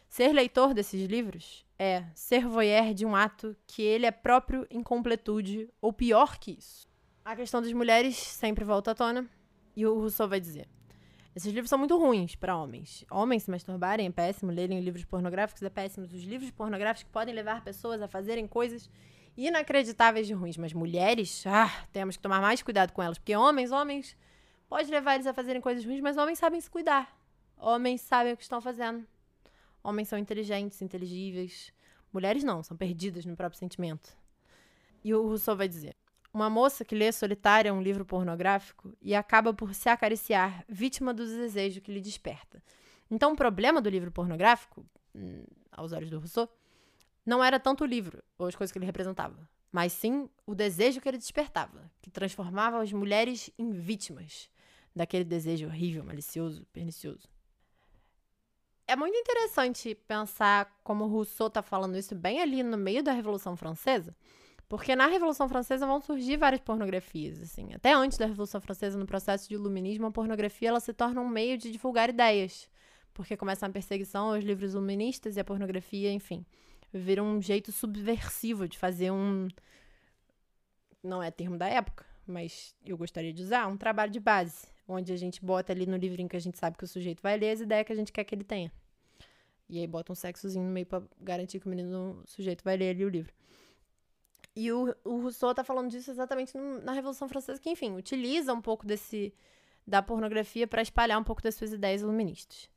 [0.09, 4.81] Ser leitor desses livros é ser voyeur de um ato que ele é próprio em
[4.81, 6.87] completude, ou pior que isso.
[7.23, 9.29] A questão das mulheres sempre volta à tona,
[9.75, 10.67] e o Rousseau vai dizer:
[11.35, 13.05] esses livros são muito ruins para homens.
[13.09, 16.05] Homens se masturbarem é péssimo, lerem livros pornográficos é péssimo.
[16.05, 18.89] Os livros pornográficos podem levar pessoas a fazerem coisas
[19.37, 20.57] inacreditáveis de ruins.
[20.57, 23.17] Mas mulheres, ah, temos que tomar mais cuidado com elas.
[23.17, 24.15] Porque homens, homens,
[24.67, 27.17] pode levar eles a fazerem coisas ruins, mas homens sabem se cuidar.
[27.57, 29.05] Homens sabem o que estão fazendo.
[29.83, 31.73] Homens são inteligentes, inteligíveis.
[32.11, 34.17] Mulheres não, são perdidas no próprio sentimento.
[35.03, 35.95] E o Rousseau vai dizer:
[36.33, 41.25] Uma moça que lê solitária um livro pornográfico e acaba por se acariciar, vítima do
[41.25, 42.61] desejo que lhe desperta.
[43.09, 46.49] Então, o problema do livro pornográfico, hum, aos olhos do Rousseau,
[47.25, 49.37] não era tanto o livro ou as coisas que ele representava,
[49.71, 54.49] mas sim o desejo que ele despertava, que transformava as mulheres em vítimas
[54.95, 57.27] daquele desejo horrível, malicioso, pernicioso.
[58.87, 63.55] É muito interessante pensar como Rousseau está falando isso bem ali no meio da Revolução
[63.55, 64.15] Francesa,
[64.67, 67.71] porque na Revolução Francesa vão surgir várias pornografias, assim.
[67.73, 71.29] Até antes da Revolução Francesa, no processo de iluminismo, a pornografia ela se torna um
[71.29, 72.67] meio de divulgar ideias,
[73.13, 76.43] porque começa a perseguição aos livros iluministas e a pornografia, enfim,
[76.93, 79.47] vira um jeito subversivo de fazer um
[81.01, 85.13] não é termo da época, mas eu gostaria de usar um trabalho de base, onde
[85.13, 87.51] a gente bota ali no livrinho que a gente sabe que o sujeito vai ler
[87.51, 88.71] as ideias que a gente quer que ele tenha.
[89.69, 92.75] E aí bota um sexozinho no meio para garantir que o menino, o sujeito vai
[92.75, 93.33] ler ali o livro.
[94.55, 98.53] E o, o Rousseau tá falando disso exatamente no, na Revolução Francesa, que, enfim, utiliza
[98.53, 99.33] um pouco desse
[99.85, 102.69] da pornografia para espalhar um pouco das suas ideias iluministas.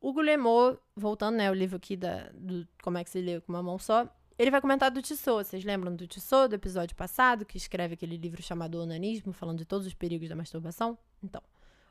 [0.00, 3.52] O Guillemot, voltando, né, o livro aqui da, do Como é que se lê com
[3.52, 5.44] uma mão só, ele vai comentar do Tissot.
[5.44, 9.64] Vocês lembram do Tissot, do episódio passado, que escreve aquele livro chamado Onanismo, falando de
[9.64, 10.98] todos os perigos da masturbação?
[11.22, 11.42] Então,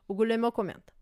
[0.07, 0.93] o Guillemot comenta.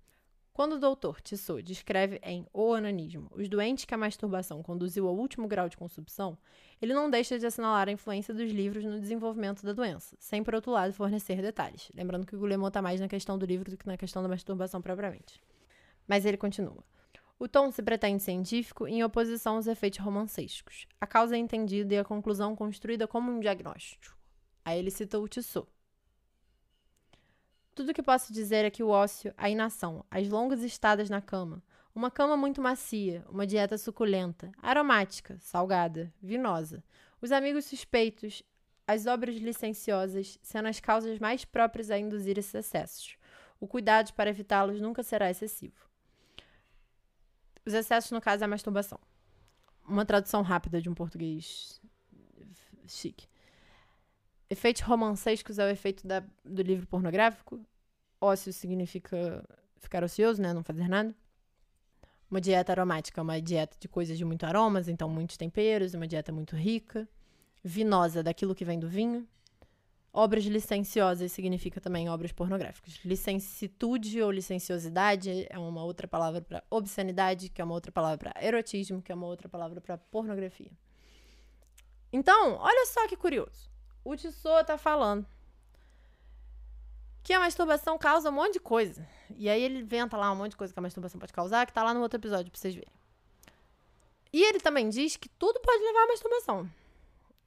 [0.53, 5.15] Quando o doutor Tissot descreve em O Onanismo os doentes que a masturbação conduziu ao
[5.15, 6.37] último grau de consumpção,
[6.79, 10.53] ele não deixa de assinalar a influência dos livros no desenvolvimento da doença, sem, por
[10.53, 11.91] outro lado, fornecer detalhes.
[11.95, 14.29] Lembrando que o Guillemot está mais na questão do livro do que na questão da
[14.29, 15.41] masturbação propriamente.
[16.07, 16.83] Mas ele continua.
[17.39, 20.87] O tom se pretende científico em oposição aos efeitos romancescos.
[21.01, 24.17] A causa é entendida e a conclusão construída como um diagnóstico.
[24.63, 25.67] Aí ele cita o Tissot.
[27.75, 31.19] Tudo o que posso dizer é que o ócio, a inação, as longas estadas na
[31.19, 31.61] cama,
[31.93, 36.83] uma cama muito macia, uma dieta suculenta, aromática, salgada, vinosa,
[37.21, 38.43] os amigos suspeitos,
[38.87, 43.17] as obras licenciosas, sendo as causas mais próprias a induzir esses excessos.
[43.59, 45.92] O cuidado para evitá-los nunca será excessivo.
[47.65, 48.99] Os excessos, no caso, é a masturbação.
[49.87, 51.81] Uma tradução rápida de um português
[52.87, 53.27] chique.
[54.49, 57.59] Efeitos romancescos é o efeito da, do livro pornográfico.
[58.19, 59.43] Ócio significa
[59.77, 60.53] ficar ocioso, né?
[60.53, 61.15] Não fazer nada.
[62.29, 66.07] Uma dieta aromática é uma dieta de coisas de muito aromas, então muitos temperos, uma
[66.07, 67.07] dieta muito rica.
[67.63, 69.27] Vinosa, daquilo que vem do vinho.
[70.15, 72.99] Obras licenciosas significa também obras pornográficas.
[73.03, 78.45] Licencitude ou licenciosidade é uma outra palavra para obscenidade, que é uma outra palavra para
[78.45, 80.69] erotismo, que é uma outra palavra para pornografia.
[82.11, 83.71] Então, olha só que curioso.
[84.05, 85.25] O Tissot está falando
[87.23, 89.07] que a masturbação causa um monte de coisa.
[89.35, 91.71] E aí ele inventa lá um monte de coisa que a masturbação pode causar, que
[91.71, 92.93] está lá no outro episódio para vocês verem.
[94.31, 96.69] E ele também diz que tudo pode levar à masturbação.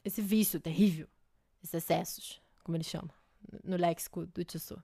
[0.05, 1.07] Esse vício terrível,
[1.63, 3.11] esses excessos como ele chama,
[3.63, 4.83] no léxico do Tissot.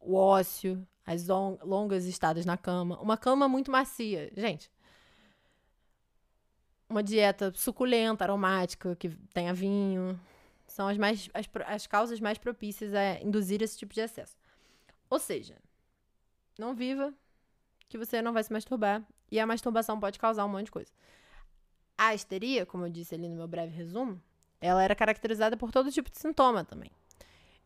[0.00, 4.32] O ócio, as longas estadas na cama, uma cama muito macia.
[4.34, 4.72] Gente,
[6.88, 10.18] uma dieta suculenta, aromática, que tenha vinho,
[10.66, 14.38] são as, mais, as, as causas mais propícias a induzir esse tipo de excesso.
[15.10, 15.58] Ou seja,
[16.58, 17.12] não viva
[17.86, 20.90] que você não vai se masturbar e a masturbação pode causar um monte de coisa.
[21.98, 24.18] A histeria, como eu disse ali no meu breve resumo,
[24.62, 26.90] ela era caracterizada por todo tipo de sintoma também.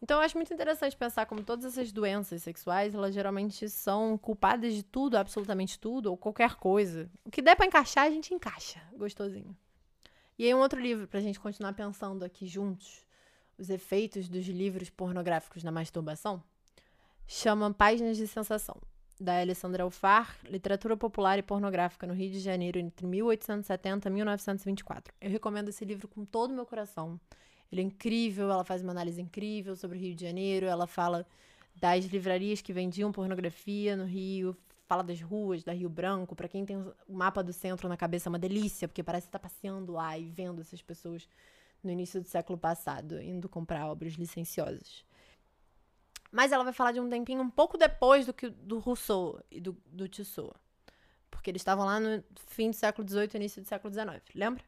[0.03, 4.75] Então, eu acho muito interessante pensar como todas essas doenças sexuais, elas geralmente são culpadas
[4.75, 7.11] de tudo, absolutamente tudo, ou qualquer coisa.
[7.25, 8.81] O que der para encaixar, a gente encaixa.
[8.95, 9.57] Gostosinho.
[10.39, 13.07] E aí, um outro livro pra gente continuar pensando aqui juntos,
[13.57, 16.43] os efeitos dos livros pornográficos na masturbação,
[17.27, 18.77] chama Páginas de Sensação
[19.21, 25.15] da Alessandra Alfar, Literatura Popular e Pornográfica no Rio de Janeiro entre 1870 e 1924.
[25.21, 27.19] Eu recomendo esse livro com todo o meu coração.
[27.73, 31.27] Ele é incrível, ela faz uma análise incrível sobre o Rio de Janeiro, ela fala
[31.75, 36.37] das livrarias que vendiam pornografia no Rio, fala das ruas, da Rio Branco.
[36.37, 39.39] Para quem tem o mapa do centro na cabeça, é uma delícia, porque parece estar
[39.39, 41.29] tá passeando lá e vendo essas pessoas
[41.83, 45.05] no início do século passado, indo comprar obras licenciosas.
[46.37, 49.59] Mas ela vai falar de um tempinho um pouco depois do que do Rousseau e
[49.59, 50.53] do, do Tissot.
[51.31, 54.63] Porque eles estavam lá no fim do século XVIII início do século XIX, lembra?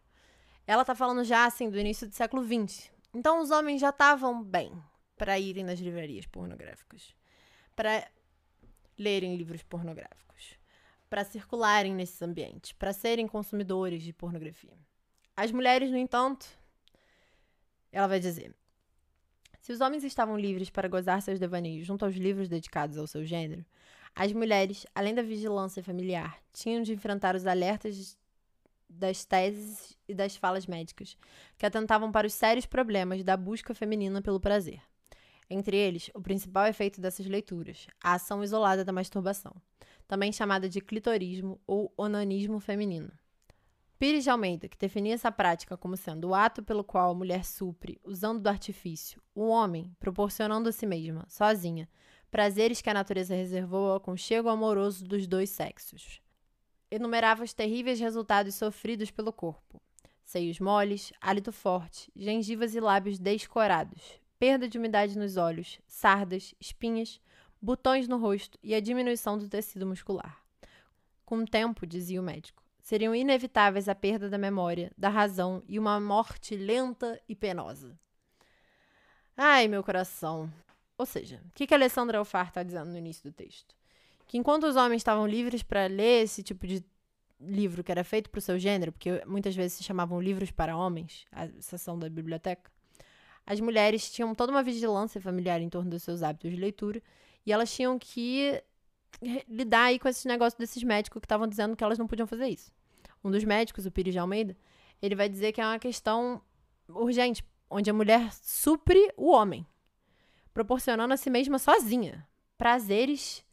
[0.67, 2.91] Ela tá falando já, assim, do início do século XX.
[3.13, 4.83] Então os homens já estavam bem
[5.15, 7.15] para irem nas livrarias pornográficas,
[7.77, 8.11] para
[8.99, 10.59] lerem livros pornográficos,
[11.11, 14.73] para circularem nesses ambientes, para serem consumidores de pornografia.
[15.37, 16.49] As mulheres, no entanto,
[17.93, 18.57] ela vai dizer:
[19.69, 23.23] se os homens estavam livres para gozar seus devaneios junto aos livros dedicados ao seu
[23.23, 23.67] gênero,
[24.17, 28.17] as mulheres, além da vigilância familiar, tinham de enfrentar os alertas
[28.89, 31.19] das teses e das falas médicas,
[31.59, 34.81] que atentavam para os sérios problemas da busca feminina pelo prazer.
[35.51, 39.55] Entre eles, o principal efeito dessas leituras, a ação isolada da masturbação,
[40.07, 43.13] também chamada de clitorismo ou onanismo feminino.
[43.99, 47.45] Pires de Almeida, que definia essa prática como sendo o ato pelo qual a mulher
[47.45, 51.89] supre, usando do artifício, o homem, proporcionando a si mesma, sozinha,
[52.31, 56.23] prazeres que a natureza reservou ao aconchego amoroso dos dois sexos.
[56.89, 59.83] Enumerava os terríveis resultados sofridos pelo corpo:
[60.23, 64.01] seios moles, hálito forte, gengivas e lábios descorados,
[64.39, 67.21] perda de umidade nos olhos, sardas, espinhas,
[67.61, 70.41] botões no rosto e a diminuição do tecido muscular.
[71.25, 75.79] Com o tempo, dizia o médico, seriam inevitáveis a perda da memória, da razão e
[75.79, 77.95] uma morte lenta e penosa.
[79.37, 80.51] Ai, meu coração.
[80.97, 83.77] Ou seja, o que, que Alessandra Alfar está dizendo no início do texto?
[84.27, 86.83] Que enquanto os homens estavam livres para ler esse tipo de
[87.39, 90.75] livro que era feito para o seu gênero, porque muitas vezes se chamavam livros para
[90.75, 92.73] homens, a seção da biblioteca,
[93.45, 97.03] as mulheres tinham toda uma vigilância familiar em torno dos seus hábitos de leitura
[97.45, 98.63] e elas tinham que
[99.47, 102.49] lidar aí com esses negócios desses médicos que estavam dizendo que elas não podiam fazer
[102.49, 102.78] isso
[103.23, 104.57] um dos médicos, o Pires de Almeida,
[105.01, 106.43] ele vai dizer que é uma questão
[106.89, 109.67] urgente, onde a mulher supre o homem,
[110.53, 112.27] proporcionando a si mesma sozinha
[112.57, 113.45] prazeres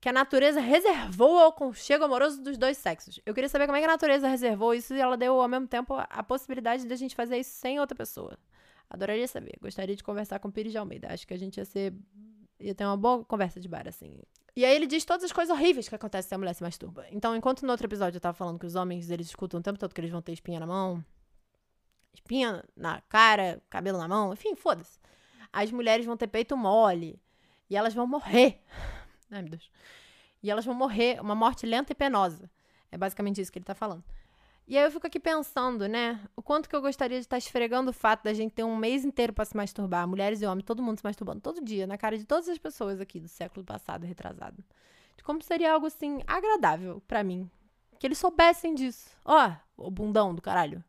[0.00, 3.18] que a natureza reservou ao conchego amoroso dos dois sexos.
[3.26, 5.66] Eu queria saber como é que a natureza reservou isso e ela deu ao mesmo
[5.66, 8.38] tempo a possibilidade de a gente fazer isso sem outra pessoa.
[8.88, 9.58] Adoraria saber.
[9.60, 11.12] Gostaria de conversar com o Pires de Almeida.
[11.12, 11.92] Acho que a gente ia ser
[12.60, 14.18] ia ter uma boa conversa de bar, assim.
[14.58, 17.06] E aí ele diz todas as coisas horríveis que acontecem se a mulher se masturba.
[17.12, 19.78] Então, enquanto no outro episódio eu tava falando que os homens, eles escutam o tempo
[19.78, 21.04] todo que eles vão ter espinha na mão,
[22.12, 24.98] espinha na cara, cabelo na mão, enfim, foda-se.
[25.52, 27.22] As mulheres vão ter peito mole
[27.70, 28.60] e elas vão morrer.
[29.30, 29.70] Ai, meu Deus.
[30.42, 32.50] E elas vão morrer uma morte lenta e penosa.
[32.90, 34.02] É basicamente isso que ele tá falando.
[34.68, 36.20] E aí eu fico aqui pensando, né?
[36.36, 39.02] O quanto que eu gostaria de estar esfregando o fato da gente ter um mês
[39.02, 42.18] inteiro para se masturbar, mulheres e homens, todo mundo se masturbando todo dia, na cara
[42.18, 44.62] de todas as pessoas aqui do século passado, retrasado.
[45.16, 47.50] De como seria algo assim agradável para mim.
[47.98, 49.08] Que eles soubessem disso.
[49.24, 50.84] Ó, oh, o bundão do caralho.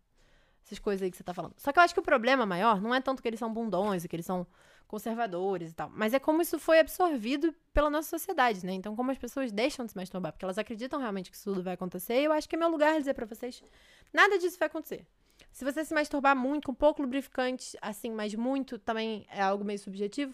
[0.65, 1.53] Essas coisas aí que você tá falando.
[1.55, 4.03] Só que eu acho que o problema maior não é tanto que eles são bundões
[4.03, 4.45] e que eles são
[4.89, 5.89] conservadores e tal.
[5.93, 8.73] Mas é como isso foi absorvido pela nossa sociedade, né?
[8.73, 11.63] Então, como as pessoas deixam de se masturbar, porque elas acreditam realmente que isso tudo
[11.63, 13.63] vai acontecer, eu acho que é meu lugar dizer para vocês:
[14.11, 15.05] nada disso vai acontecer.
[15.51, 19.77] Se você se masturbar muito, com pouco lubrificante, assim, mas muito também é algo meio
[19.77, 20.33] subjetivo,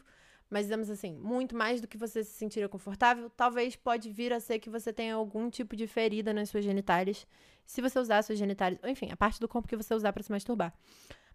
[0.49, 4.39] mas dizemos assim, muito mais do que você se sentiria confortável, talvez pode vir a
[4.39, 7.27] ser que você tenha algum tipo de ferida nas suas genitálias,
[7.65, 10.31] se você usar suas genitálias, enfim, a parte do corpo que você usar para se
[10.31, 10.73] masturbar.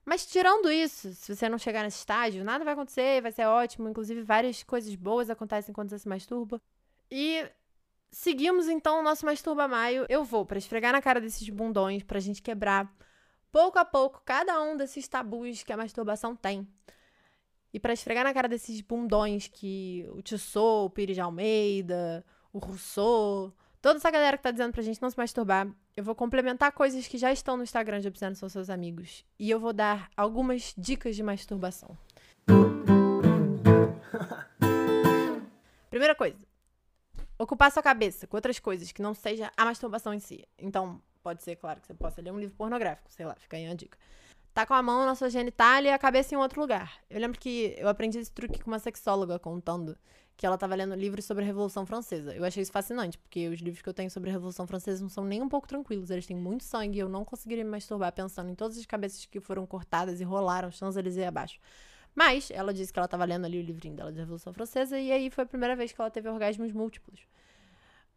[0.04, 3.88] Mas tirando isso, se você não chegar nesse estágio, nada vai acontecer, vai ser ótimo.
[3.88, 6.60] Inclusive, várias coisas boas acontecem quando você se masturba.
[7.10, 7.46] E
[8.10, 10.06] seguimos então o nosso Masturba Maio.
[10.08, 12.90] Eu vou para esfregar na cara desses bundões, pra gente quebrar
[13.52, 16.66] pouco a pouco cada um desses tabus que a masturbação tem.
[17.72, 22.58] E para esfregar na cara desses bundões que o Tissot, o Pires de Almeida, o
[22.58, 26.72] Rousseau, toda essa galera que tá dizendo pra gente não se masturbar, eu vou complementar
[26.72, 29.24] coisas que já estão no Instagram de Obsceno São Seus Amigos.
[29.38, 31.96] E eu vou dar algumas dicas de masturbação.
[35.90, 36.36] Primeira coisa.
[37.38, 40.46] Ocupar sua cabeça com outras coisas que não seja a masturbação em si.
[40.58, 43.66] Então, pode ser, claro, que você possa ler um livro pornográfico, sei lá, fica aí
[43.66, 43.98] a dica.
[44.52, 46.98] Tá com a mão na sua genitália e a cabeça em outro lugar.
[47.08, 49.96] Eu lembro que eu aprendi esse truque com uma sexóloga contando
[50.40, 52.34] que ela estava lendo livros sobre a Revolução Francesa.
[52.34, 55.10] Eu achei isso fascinante, porque os livros que eu tenho sobre a Revolução Francesa não
[55.10, 56.08] são nem um pouco tranquilos.
[56.08, 59.26] Eles têm muito sangue e eu não conseguiria me masturbar pensando em todas as cabeças
[59.26, 61.60] que foram cortadas e rolaram Champs-Élysées abaixo.
[62.14, 65.12] Mas ela disse que ela estava lendo ali o livrinho dela de Revolução Francesa e
[65.12, 67.20] aí foi a primeira vez que ela teve orgasmos múltiplos.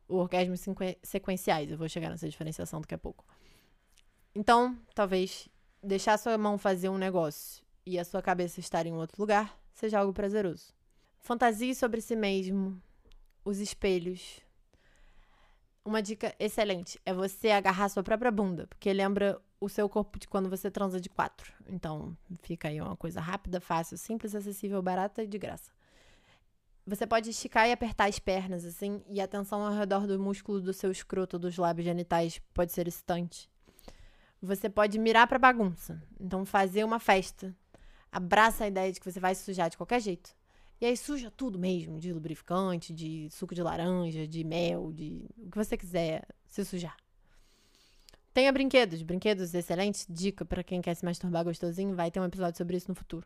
[0.07, 0.61] Orgasmos
[1.03, 1.69] sequenciais.
[1.69, 3.25] Eu vou chegar nessa diferenciação daqui a pouco.
[4.33, 5.49] Então, talvez
[5.83, 9.99] deixar sua mão fazer um negócio e a sua cabeça estar em outro lugar seja
[9.99, 10.73] algo prazeroso.
[11.25, 12.81] Fantasie sobre si mesmo,
[13.45, 14.41] os espelhos.
[15.85, 20.27] Uma dica excelente é você agarrar sua própria bunda, porque lembra o seu corpo de
[20.27, 21.53] quando você transa de quatro.
[21.65, 25.71] Então, fica aí uma coisa rápida, fácil, simples, acessível, barata e de graça.
[26.85, 30.59] Você pode esticar e apertar as pernas, assim, e a tensão ao redor do músculo
[30.59, 33.49] do seu escroto, dos lábios genitais, pode ser excitante.
[34.41, 36.03] Você pode mirar pra bagunça.
[36.19, 37.55] Então, fazer uma festa.
[38.11, 40.35] Abraça a ideia de que você vai se sujar de qualquer jeito.
[40.83, 45.49] E aí suja tudo mesmo, de lubrificante, de suco de laranja, de mel, de o
[45.49, 46.97] que você quiser se sujar.
[48.33, 52.57] Tenha brinquedos, brinquedos excelentes, dica para quem quer se masturbar gostosinho, vai ter um episódio
[52.57, 53.25] sobre isso no futuro.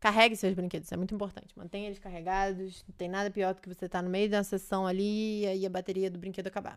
[0.00, 1.56] Carregue seus brinquedos, é muito importante.
[1.56, 4.42] Mantenha eles carregados, não tem nada pior do que você estar tá no meio da
[4.42, 6.76] sessão ali e a bateria do brinquedo acabar.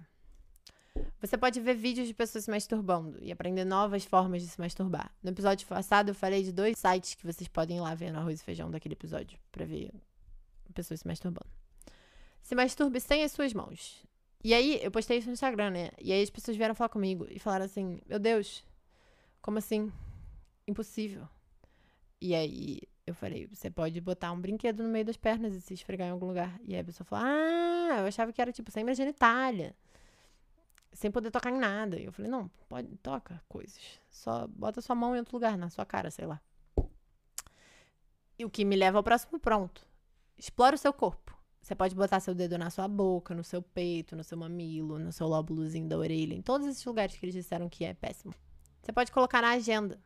[1.24, 5.10] Você pode ver vídeos de pessoas se masturbando e aprender novas formas de se masturbar.
[5.24, 8.20] No episódio passado, eu falei de dois sites que vocês podem ir lá ver no
[8.20, 9.94] arroz e feijão daquele episódio para ver
[10.74, 11.48] pessoas se masturbando.
[12.42, 14.04] Se masturbe sem as suas mãos.
[14.44, 15.92] E aí, eu postei isso no Instagram, né?
[15.98, 18.62] E aí as pessoas vieram falar comigo e falaram assim: Meu Deus,
[19.42, 19.90] como assim?
[20.68, 21.26] Impossível.
[22.20, 25.74] E aí eu falei: Você pode botar um brinquedo no meio das pernas e se
[25.74, 26.60] esfregar em algum lugar.
[26.66, 29.74] E aí a pessoa falou: Ah, eu achava que era tipo sem minha genitália.
[30.94, 32.00] Sem poder tocar em nada.
[32.00, 33.80] E eu falei: Não, pode, toca coisas.
[34.10, 36.42] Só bota sua mão em outro lugar, na sua cara, sei lá.
[38.38, 39.86] E o que me leva ao próximo pronto.
[40.38, 41.38] Explora o seu corpo.
[41.62, 45.14] Você pode botar seu dedo na sua boca, no seu peito, no seu mamilo, no
[45.14, 48.34] seu lóbulozinho da orelha, em todos esses lugares que eles disseram que é péssimo.
[48.82, 49.98] Você pode colocar na agenda.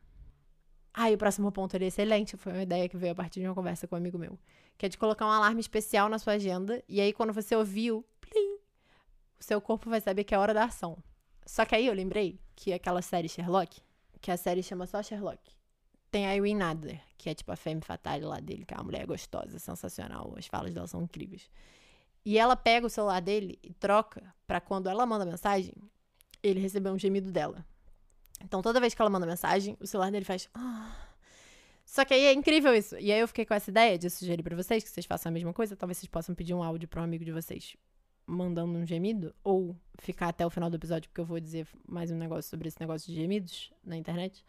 [0.94, 2.36] Ah, e o próximo ponto é excelente.
[2.36, 4.38] Foi uma ideia que veio a partir de uma conversa com um amigo meu.
[4.76, 6.82] Que é de colocar um alarme especial na sua agenda.
[6.88, 8.04] E aí, quando você ouviu,
[9.40, 10.98] o seu corpo vai saber que é hora da ação.
[11.46, 13.80] Só que aí eu lembrei que aquela série Sherlock,
[14.20, 15.40] que a série chama só Sherlock,
[16.10, 18.84] tem a Irene Adler, que é tipo a femme fatale lá dele, que é uma
[18.84, 20.34] mulher gostosa, sensacional.
[20.36, 21.48] As falas dela são incríveis.
[22.24, 25.72] E ela pega o celular dele e troca para quando ela manda mensagem,
[26.42, 27.64] ele receber um gemido dela.
[28.42, 30.48] Então toda vez que ela manda mensagem, o celular dele faz.
[30.54, 30.94] Ah.
[31.84, 32.96] Só que aí é incrível isso.
[32.98, 35.32] E aí eu fiquei com essa ideia de sugerir para vocês que vocês façam a
[35.32, 35.74] mesma coisa.
[35.74, 37.76] Talvez vocês possam pedir um áudio para um amigo de vocês
[38.28, 42.10] mandando um gemido, ou ficar até o final do episódio, porque eu vou dizer mais
[42.10, 44.44] um negócio sobre esse negócio de gemidos na internet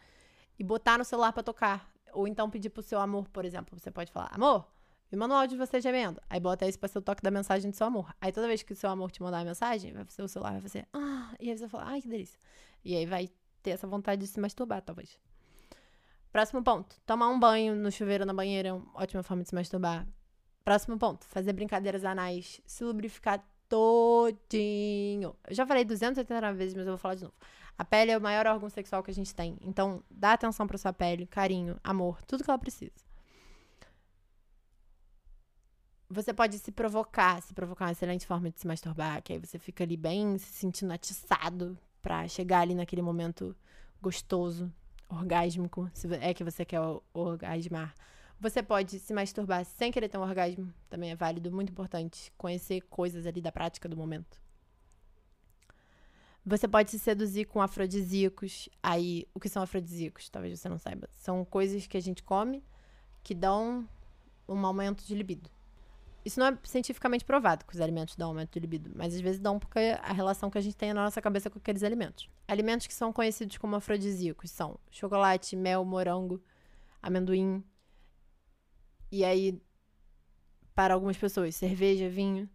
[0.60, 1.90] e botar no celular para tocar.
[2.12, 3.80] Ou então pedir pro seu amor, por exemplo.
[3.80, 4.68] Você pode falar, amor,
[5.12, 6.22] me manda um áudio de você gemendo.
[6.30, 8.14] Aí bota isso pra ser o toque da mensagem do seu amor.
[8.20, 10.52] Aí toda vez que o seu amor te mandar a mensagem, vai ser o celular,
[10.52, 12.40] vai fazer, ah, e aí você fala, ai, que delícia.
[12.84, 13.30] E aí vai
[13.64, 15.20] ter essa vontade de se masturbar, talvez.
[16.32, 16.96] Próximo ponto.
[17.06, 20.08] Tomar um banho no chuveiro na banheira é uma ótima forma de se masturbar.
[20.64, 21.26] Próximo ponto.
[21.26, 22.62] Fazer brincadeiras anais.
[22.66, 25.36] Se lubrificar todinho.
[25.48, 27.36] Eu já falei 289 vezes, mas eu vou falar de novo.
[27.78, 29.58] A pele é o maior órgão sexual que a gente tem.
[29.62, 32.92] Então, dá atenção para sua pele, carinho, amor, tudo que ela precisa.
[36.10, 39.60] Você pode se provocar, se provocar uma excelente forma de se masturbar, que aí você
[39.60, 43.56] fica ali bem se sentindo atiçado para chegar ali naquele momento
[44.02, 44.74] gostoso,
[45.08, 46.82] orgásmico, se é que você quer
[47.14, 47.94] orgasmar.
[48.40, 52.82] Você pode se masturbar sem querer ter um orgasmo, também é válido, muito importante conhecer
[52.82, 54.42] coisas ali da prática do momento.
[56.46, 58.70] Você pode se seduzir com afrodisíacos.
[58.82, 60.30] Aí, o que são afrodisíacos?
[60.30, 61.10] Talvez você não saiba.
[61.12, 62.64] São coisas que a gente come
[63.22, 63.88] que dão
[64.48, 65.50] um aumento de libido.
[66.24, 69.40] Isso não é cientificamente provado que os alimentos dão aumento de libido, mas às vezes
[69.40, 72.30] dão porque a relação que a gente tem na nossa cabeça com aqueles alimentos.
[72.48, 76.42] Alimentos que são conhecidos como afrodisíacos são chocolate, mel, morango,
[77.02, 77.64] amendoim.
[79.12, 79.62] E aí,
[80.76, 82.50] para algumas pessoas, cerveja, vinho.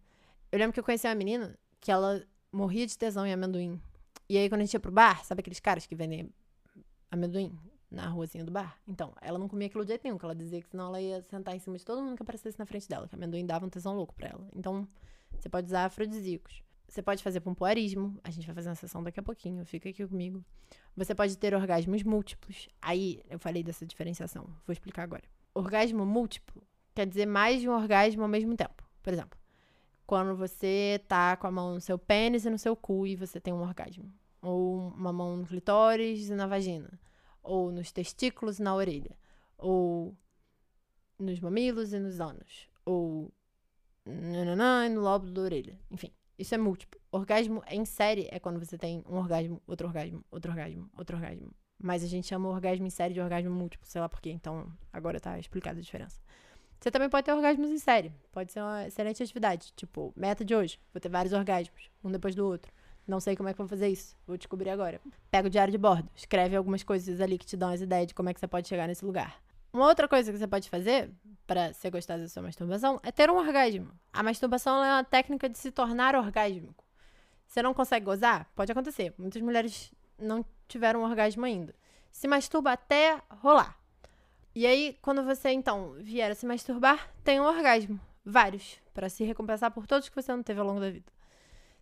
[0.51, 3.79] Eu lembro que eu conheci uma menina que ela morria de tesão em amendoim.
[4.27, 6.33] E aí, quando a gente ia pro bar, sabe aqueles caras que vendem
[7.11, 7.55] amendoim
[7.91, 8.79] na ruazinha do bar?
[8.87, 11.21] Então, ela não comia aquilo de jeito nenhum, que ela dizia que senão ela ia
[11.23, 13.69] sentar em cima de todo mundo que aparecesse na frente dela, que amendoim dava um
[13.69, 14.47] tesão louco pra ela.
[14.55, 14.87] Então,
[15.37, 16.63] você pode usar afrodisíacos.
[16.87, 20.07] Você pode fazer pompoarismo, a gente vai fazer uma sessão daqui a pouquinho, fica aqui
[20.07, 20.43] comigo.
[20.95, 22.69] Você pode ter orgasmos múltiplos.
[22.81, 25.23] Aí, eu falei dessa diferenciação, vou explicar agora.
[25.55, 26.61] Orgasmo múltiplo
[26.93, 28.83] quer dizer mais de um orgasmo ao mesmo tempo.
[29.01, 29.39] Por exemplo,
[30.05, 33.39] quando você tá com a mão no seu pênis e no seu cu e você
[33.39, 34.11] tem um orgasmo.
[34.41, 36.99] Ou uma mão no clitóris e na vagina.
[37.41, 39.17] Ou nos testículos e na orelha.
[39.57, 40.15] Ou
[41.17, 42.69] nos mamilos e nos ânus.
[42.85, 43.33] Ou
[44.05, 45.79] nananã, no lóbulo da orelha.
[45.89, 46.99] Enfim, isso é múltiplo.
[47.11, 51.51] Orgasmo em série é quando você tem um orgasmo, outro orgasmo, outro orgasmo, outro orgasmo.
[51.85, 54.31] Mas a gente chama orgasmo em série de orgasmo múltiplo, sei lá por quê.
[54.31, 56.19] Então, agora tá explicada a diferença.
[56.79, 58.11] Você também pode ter orgasmos em série.
[58.31, 59.71] Pode ser uma excelente atividade.
[59.75, 60.79] Tipo, meta de hoje.
[60.91, 62.73] Vou ter vários orgasmos, um depois do outro.
[63.07, 64.17] Não sei como é que vou fazer isso.
[64.25, 64.99] Vou descobrir agora.
[65.29, 66.09] Pega o diário de bordo.
[66.15, 68.67] Escreve algumas coisas ali que te dão as ideias de como é que você pode
[68.67, 69.39] chegar nesse lugar.
[69.71, 71.11] Uma outra coisa que você pode fazer
[71.45, 73.91] para ser gostosa da sua masturbação é ter um orgasmo.
[74.11, 76.83] A masturbação é uma técnica de se tornar orgásmico.
[77.45, 78.49] Você não consegue gozar?
[78.55, 79.13] Pode acontecer.
[79.19, 81.73] Muitas mulheres não tiveram orgasmo ainda.
[82.11, 83.77] Se masturba até rolar.
[84.53, 87.99] E aí, quando você então vier a se masturbar, tem um orgasmo.
[88.23, 88.79] Vários.
[88.93, 91.11] para se recompensar por todos que você não teve ao longo da vida.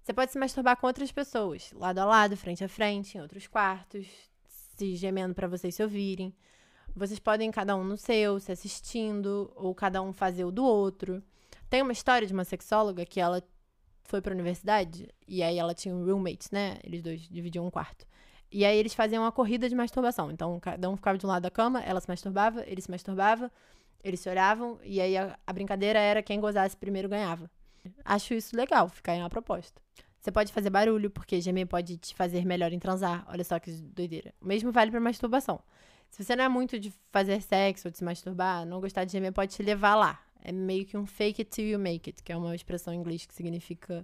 [0.02, 3.48] Você pode se masturbar com outras pessoas, lado a lado, frente a frente, em outros
[3.48, 4.08] quartos,
[4.76, 6.36] se gemendo para vocês se ouvirem.
[6.96, 11.24] Vocês podem cada um no seu, se assistindo, ou cada um fazer o do outro.
[11.70, 13.42] Tem uma história de uma sexóloga que ela
[14.04, 16.80] foi pra universidade e aí ela tinha um roommate, né?
[16.84, 18.06] Eles dois dividiam um quarto.
[18.54, 20.30] E aí eles faziam uma corrida de masturbação.
[20.30, 23.52] Então, cada um ficava de um lado da cama, ela se masturbava, ele se masturbava,
[24.04, 27.50] eles se olhavam, e aí a, a brincadeira era quem gozasse primeiro ganhava.
[28.06, 29.82] Acho isso legal, ficar em uma proposta.
[30.20, 33.26] Você pode fazer barulho, porque gemer pode te fazer melhor em transar.
[33.28, 34.34] Olha só que doideira.
[34.40, 35.60] O mesmo vale para masturbação.
[36.10, 39.12] Se você não é muito de fazer sexo ou de se masturbar, não gostar de
[39.12, 40.22] gemer pode te levar lá.
[40.42, 42.98] É meio que um fake it till you make it, que é uma expressão em
[42.98, 44.04] inglês que significa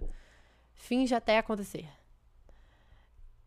[0.80, 1.86] Finge até acontecer.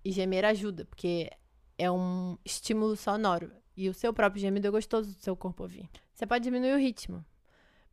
[0.04, 1.30] E gemer ajuda, porque
[1.78, 3.52] é um estímulo sonoro.
[3.76, 5.90] E o seu próprio gemido é gostoso do seu corpo ouvir.
[6.14, 7.26] Você pode diminuir o ritmo.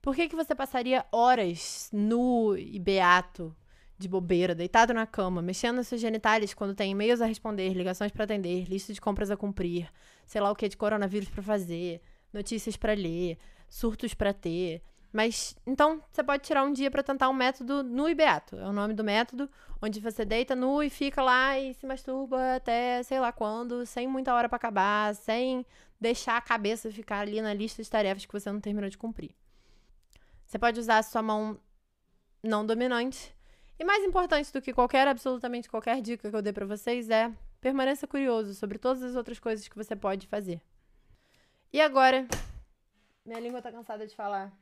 [0.03, 3.55] Por que, que você passaria horas nu e beato,
[4.01, 8.11] de bobeira, deitado na cama, mexendo nos seus genitais quando tem e-mails a responder, ligações
[8.11, 9.91] para atender, lista de compras a cumprir,
[10.27, 12.01] sei lá o que de coronavírus para fazer,
[12.33, 13.37] notícias para ler,
[13.69, 14.83] surtos para ter,
[15.13, 18.57] mas então você pode tirar um dia para tentar um método nu e beato.
[18.57, 19.51] É o nome do método,
[19.83, 24.07] onde você deita nu e fica lá e se masturba até sei lá quando, sem
[24.07, 25.67] muita hora para acabar, sem
[26.01, 29.35] deixar a cabeça ficar ali na lista de tarefas que você não terminou de cumprir.
[30.47, 31.59] Você pode usar a sua mão
[32.43, 33.35] não dominante.
[33.79, 37.33] E mais importante do que qualquer, absolutamente qualquer dica que eu dê para vocês é
[37.61, 40.61] permaneça curioso sobre todas as outras coisas que você pode fazer.
[41.73, 42.27] E agora,
[43.25, 44.53] minha língua tá cansada de falar.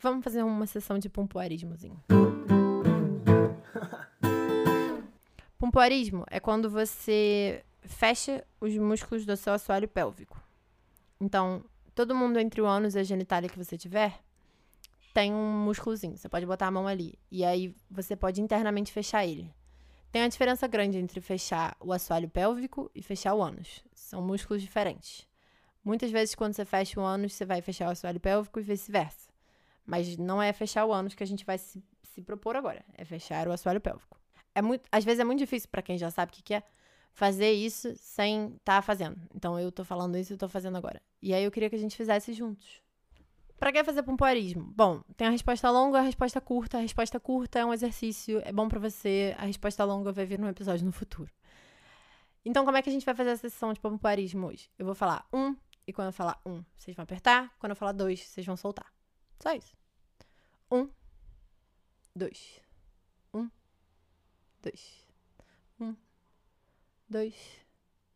[0.00, 2.00] Vamos fazer uma sessão de pompoarismozinho.
[5.58, 10.40] Pompoarismo é quando você fecha os músculos do seu assoalho pélvico.
[11.20, 11.64] Então,
[11.96, 14.22] todo mundo entre o ânus e a genitália que você tiver
[15.12, 16.16] tem um músculozinho.
[16.16, 17.18] Você pode botar a mão ali.
[17.28, 19.52] E aí você pode internamente fechar ele.
[20.12, 23.82] Tem uma diferença grande entre fechar o assoalho pélvico e fechar o ânus.
[23.92, 25.26] São músculos diferentes.
[25.84, 29.27] Muitas vezes, quando você fecha o ânus, você vai fechar o assoalho pélvico e vice-versa.
[29.88, 32.84] Mas não é fechar o ânus que a gente vai se, se propor agora.
[32.92, 34.20] É fechar o assoalho pélvico.
[34.54, 36.62] É muito, às vezes é muito difícil para quem já sabe o que, que é
[37.14, 39.18] fazer isso sem estar tá fazendo.
[39.34, 41.00] Então eu tô falando isso e tô fazendo agora.
[41.22, 42.82] E aí eu queria que a gente fizesse juntos.
[43.58, 44.70] Para que fazer pompoarismo?
[44.76, 46.76] Bom, tem a resposta longa, a resposta curta.
[46.76, 49.34] A resposta curta é um exercício, é bom para você.
[49.38, 51.32] A resposta longa vai vir num episódio no futuro.
[52.44, 54.70] Então, como é que a gente vai fazer essa sessão de pompoarismo hoje?
[54.78, 57.50] Eu vou falar um, e quando eu falar um, vocês vão apertar.
[57.58, 58.92] Quando eu falar dois, vocês vão soltar.
[59.40, 59.77] Só isso.
[60.70, 60.90] Um,
[62.14, 62.60] dois.
[63.32, 63.50] Um,
[64.62, 65.06] dois.
[65.80, 65.96] Um,
[67.08, 67.34] dois.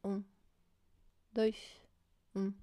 [0.05, 0.25] Um,
[1.33, 1.57] dois.
[2.35, 2.55] Um,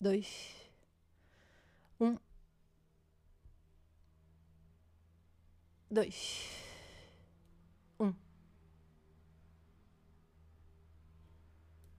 [0.00, 0.54] dois.
[2.00, 2.18] Um,
[5.90, 6.48] dois.
[8.00, 8.14] Um,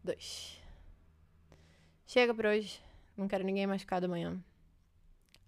[0.04, 0.60] dois.
[2.08, 2.89] Chega por hoje.
[3.20, 4.42] Não quero ninguém machucado amanhã.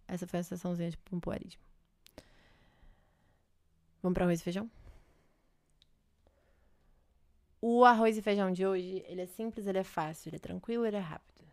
[0.05, 1.61] Essa foi a sessãozinha de pompoarismo.
[4.03, 4.69] Vamos para arroz e feijão?
[7.61, 10.85] O arroz e feijão de hoje, ele é simples, ele é fácil, ele é tranquilo,
[10.85, 11.45] ele é rápido.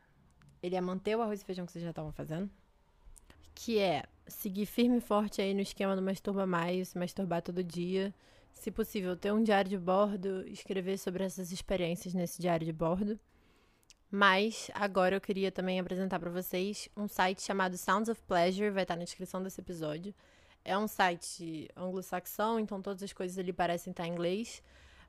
[0.60, 2.50] Ele é manter o arroz e feijão que vocês já estavam fazendo,
[3.54, 7.62] que é seguir firme e forte aí no esquema do Masturba Mais, se masturbar todo
[7.62, 8.12] dia.
[8.54, 13.20] Se possível, ter um diário de bordo, escrever sobre essas experiências nesse diário de bordo.
[14.10, 18.84] Mas agora eu queria também apresentar para vocês um site chamado Sounds of Pleasure, vai
[18.84, 20.14] estar na descrição desse episódio.
[20.64, 24.62] É um site anglo-saxão, então todas as coisas ali parecem estar em inglês,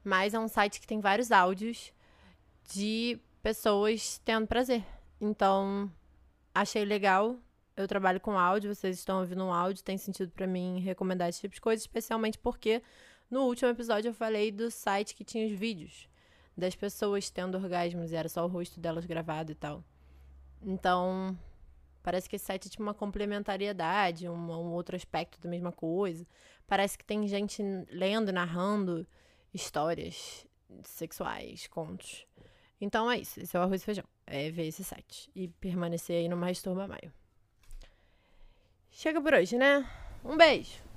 [0.03, 1.93] mas é um site que tem vários áudios
[2.73, 4.83] de pessoas tendo prazer.
[5.19, 5.89] Então,
[6.53, 7.37] achei legal.
[7.77, 11.39] Eu trabalho com áudio, vocês estão ouvindo um áudio, tem sentido para mim recomendar esse
[11.39, 12.83] tipo de coisa, especialmente porque
[13.31, 16.09] no último episódio eu falei do site que tinha os vídeos
[16.59, 19.83] das pessoas tendo orgasmos e era só o rosto delas gravado e tal.
[20.61, 21.37] Então,
[22.03, 26.25] parece que esse site tinha uma complementariedade, um, um outro aspecto da mesma coisa.
[26.67, 29.07] Parece que tem gente lendo, narrando
[29.53, 30.45] histórias
[30.83, 32.25] sexuais, contos.
[32.81, 34.05] Então é isso, esse é o arroz e feijão.
[34.25, 37.11] É ver esse site e permanecer aí no Mais Turma Maio.
[38.91, 39.89] Chega por hoje, né?
[40.23, 40.88] Um beijo!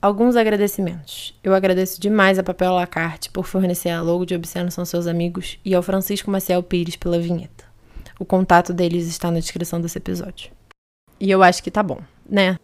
[0.00, 1.34] Alguns agradecimentos.
[1.42, 5.58] Eu agradeço demais a Papel Lacarte por fornecer a logo de Obsceno São Seus Amigos
[5.64, 7.64] e ao Francisco Maciel Pires pela vinheta.
[8.18, 10.50] O contato deles está na descrição desse episódio.
[11.18, 12.58] E eu acho que tá bom, né?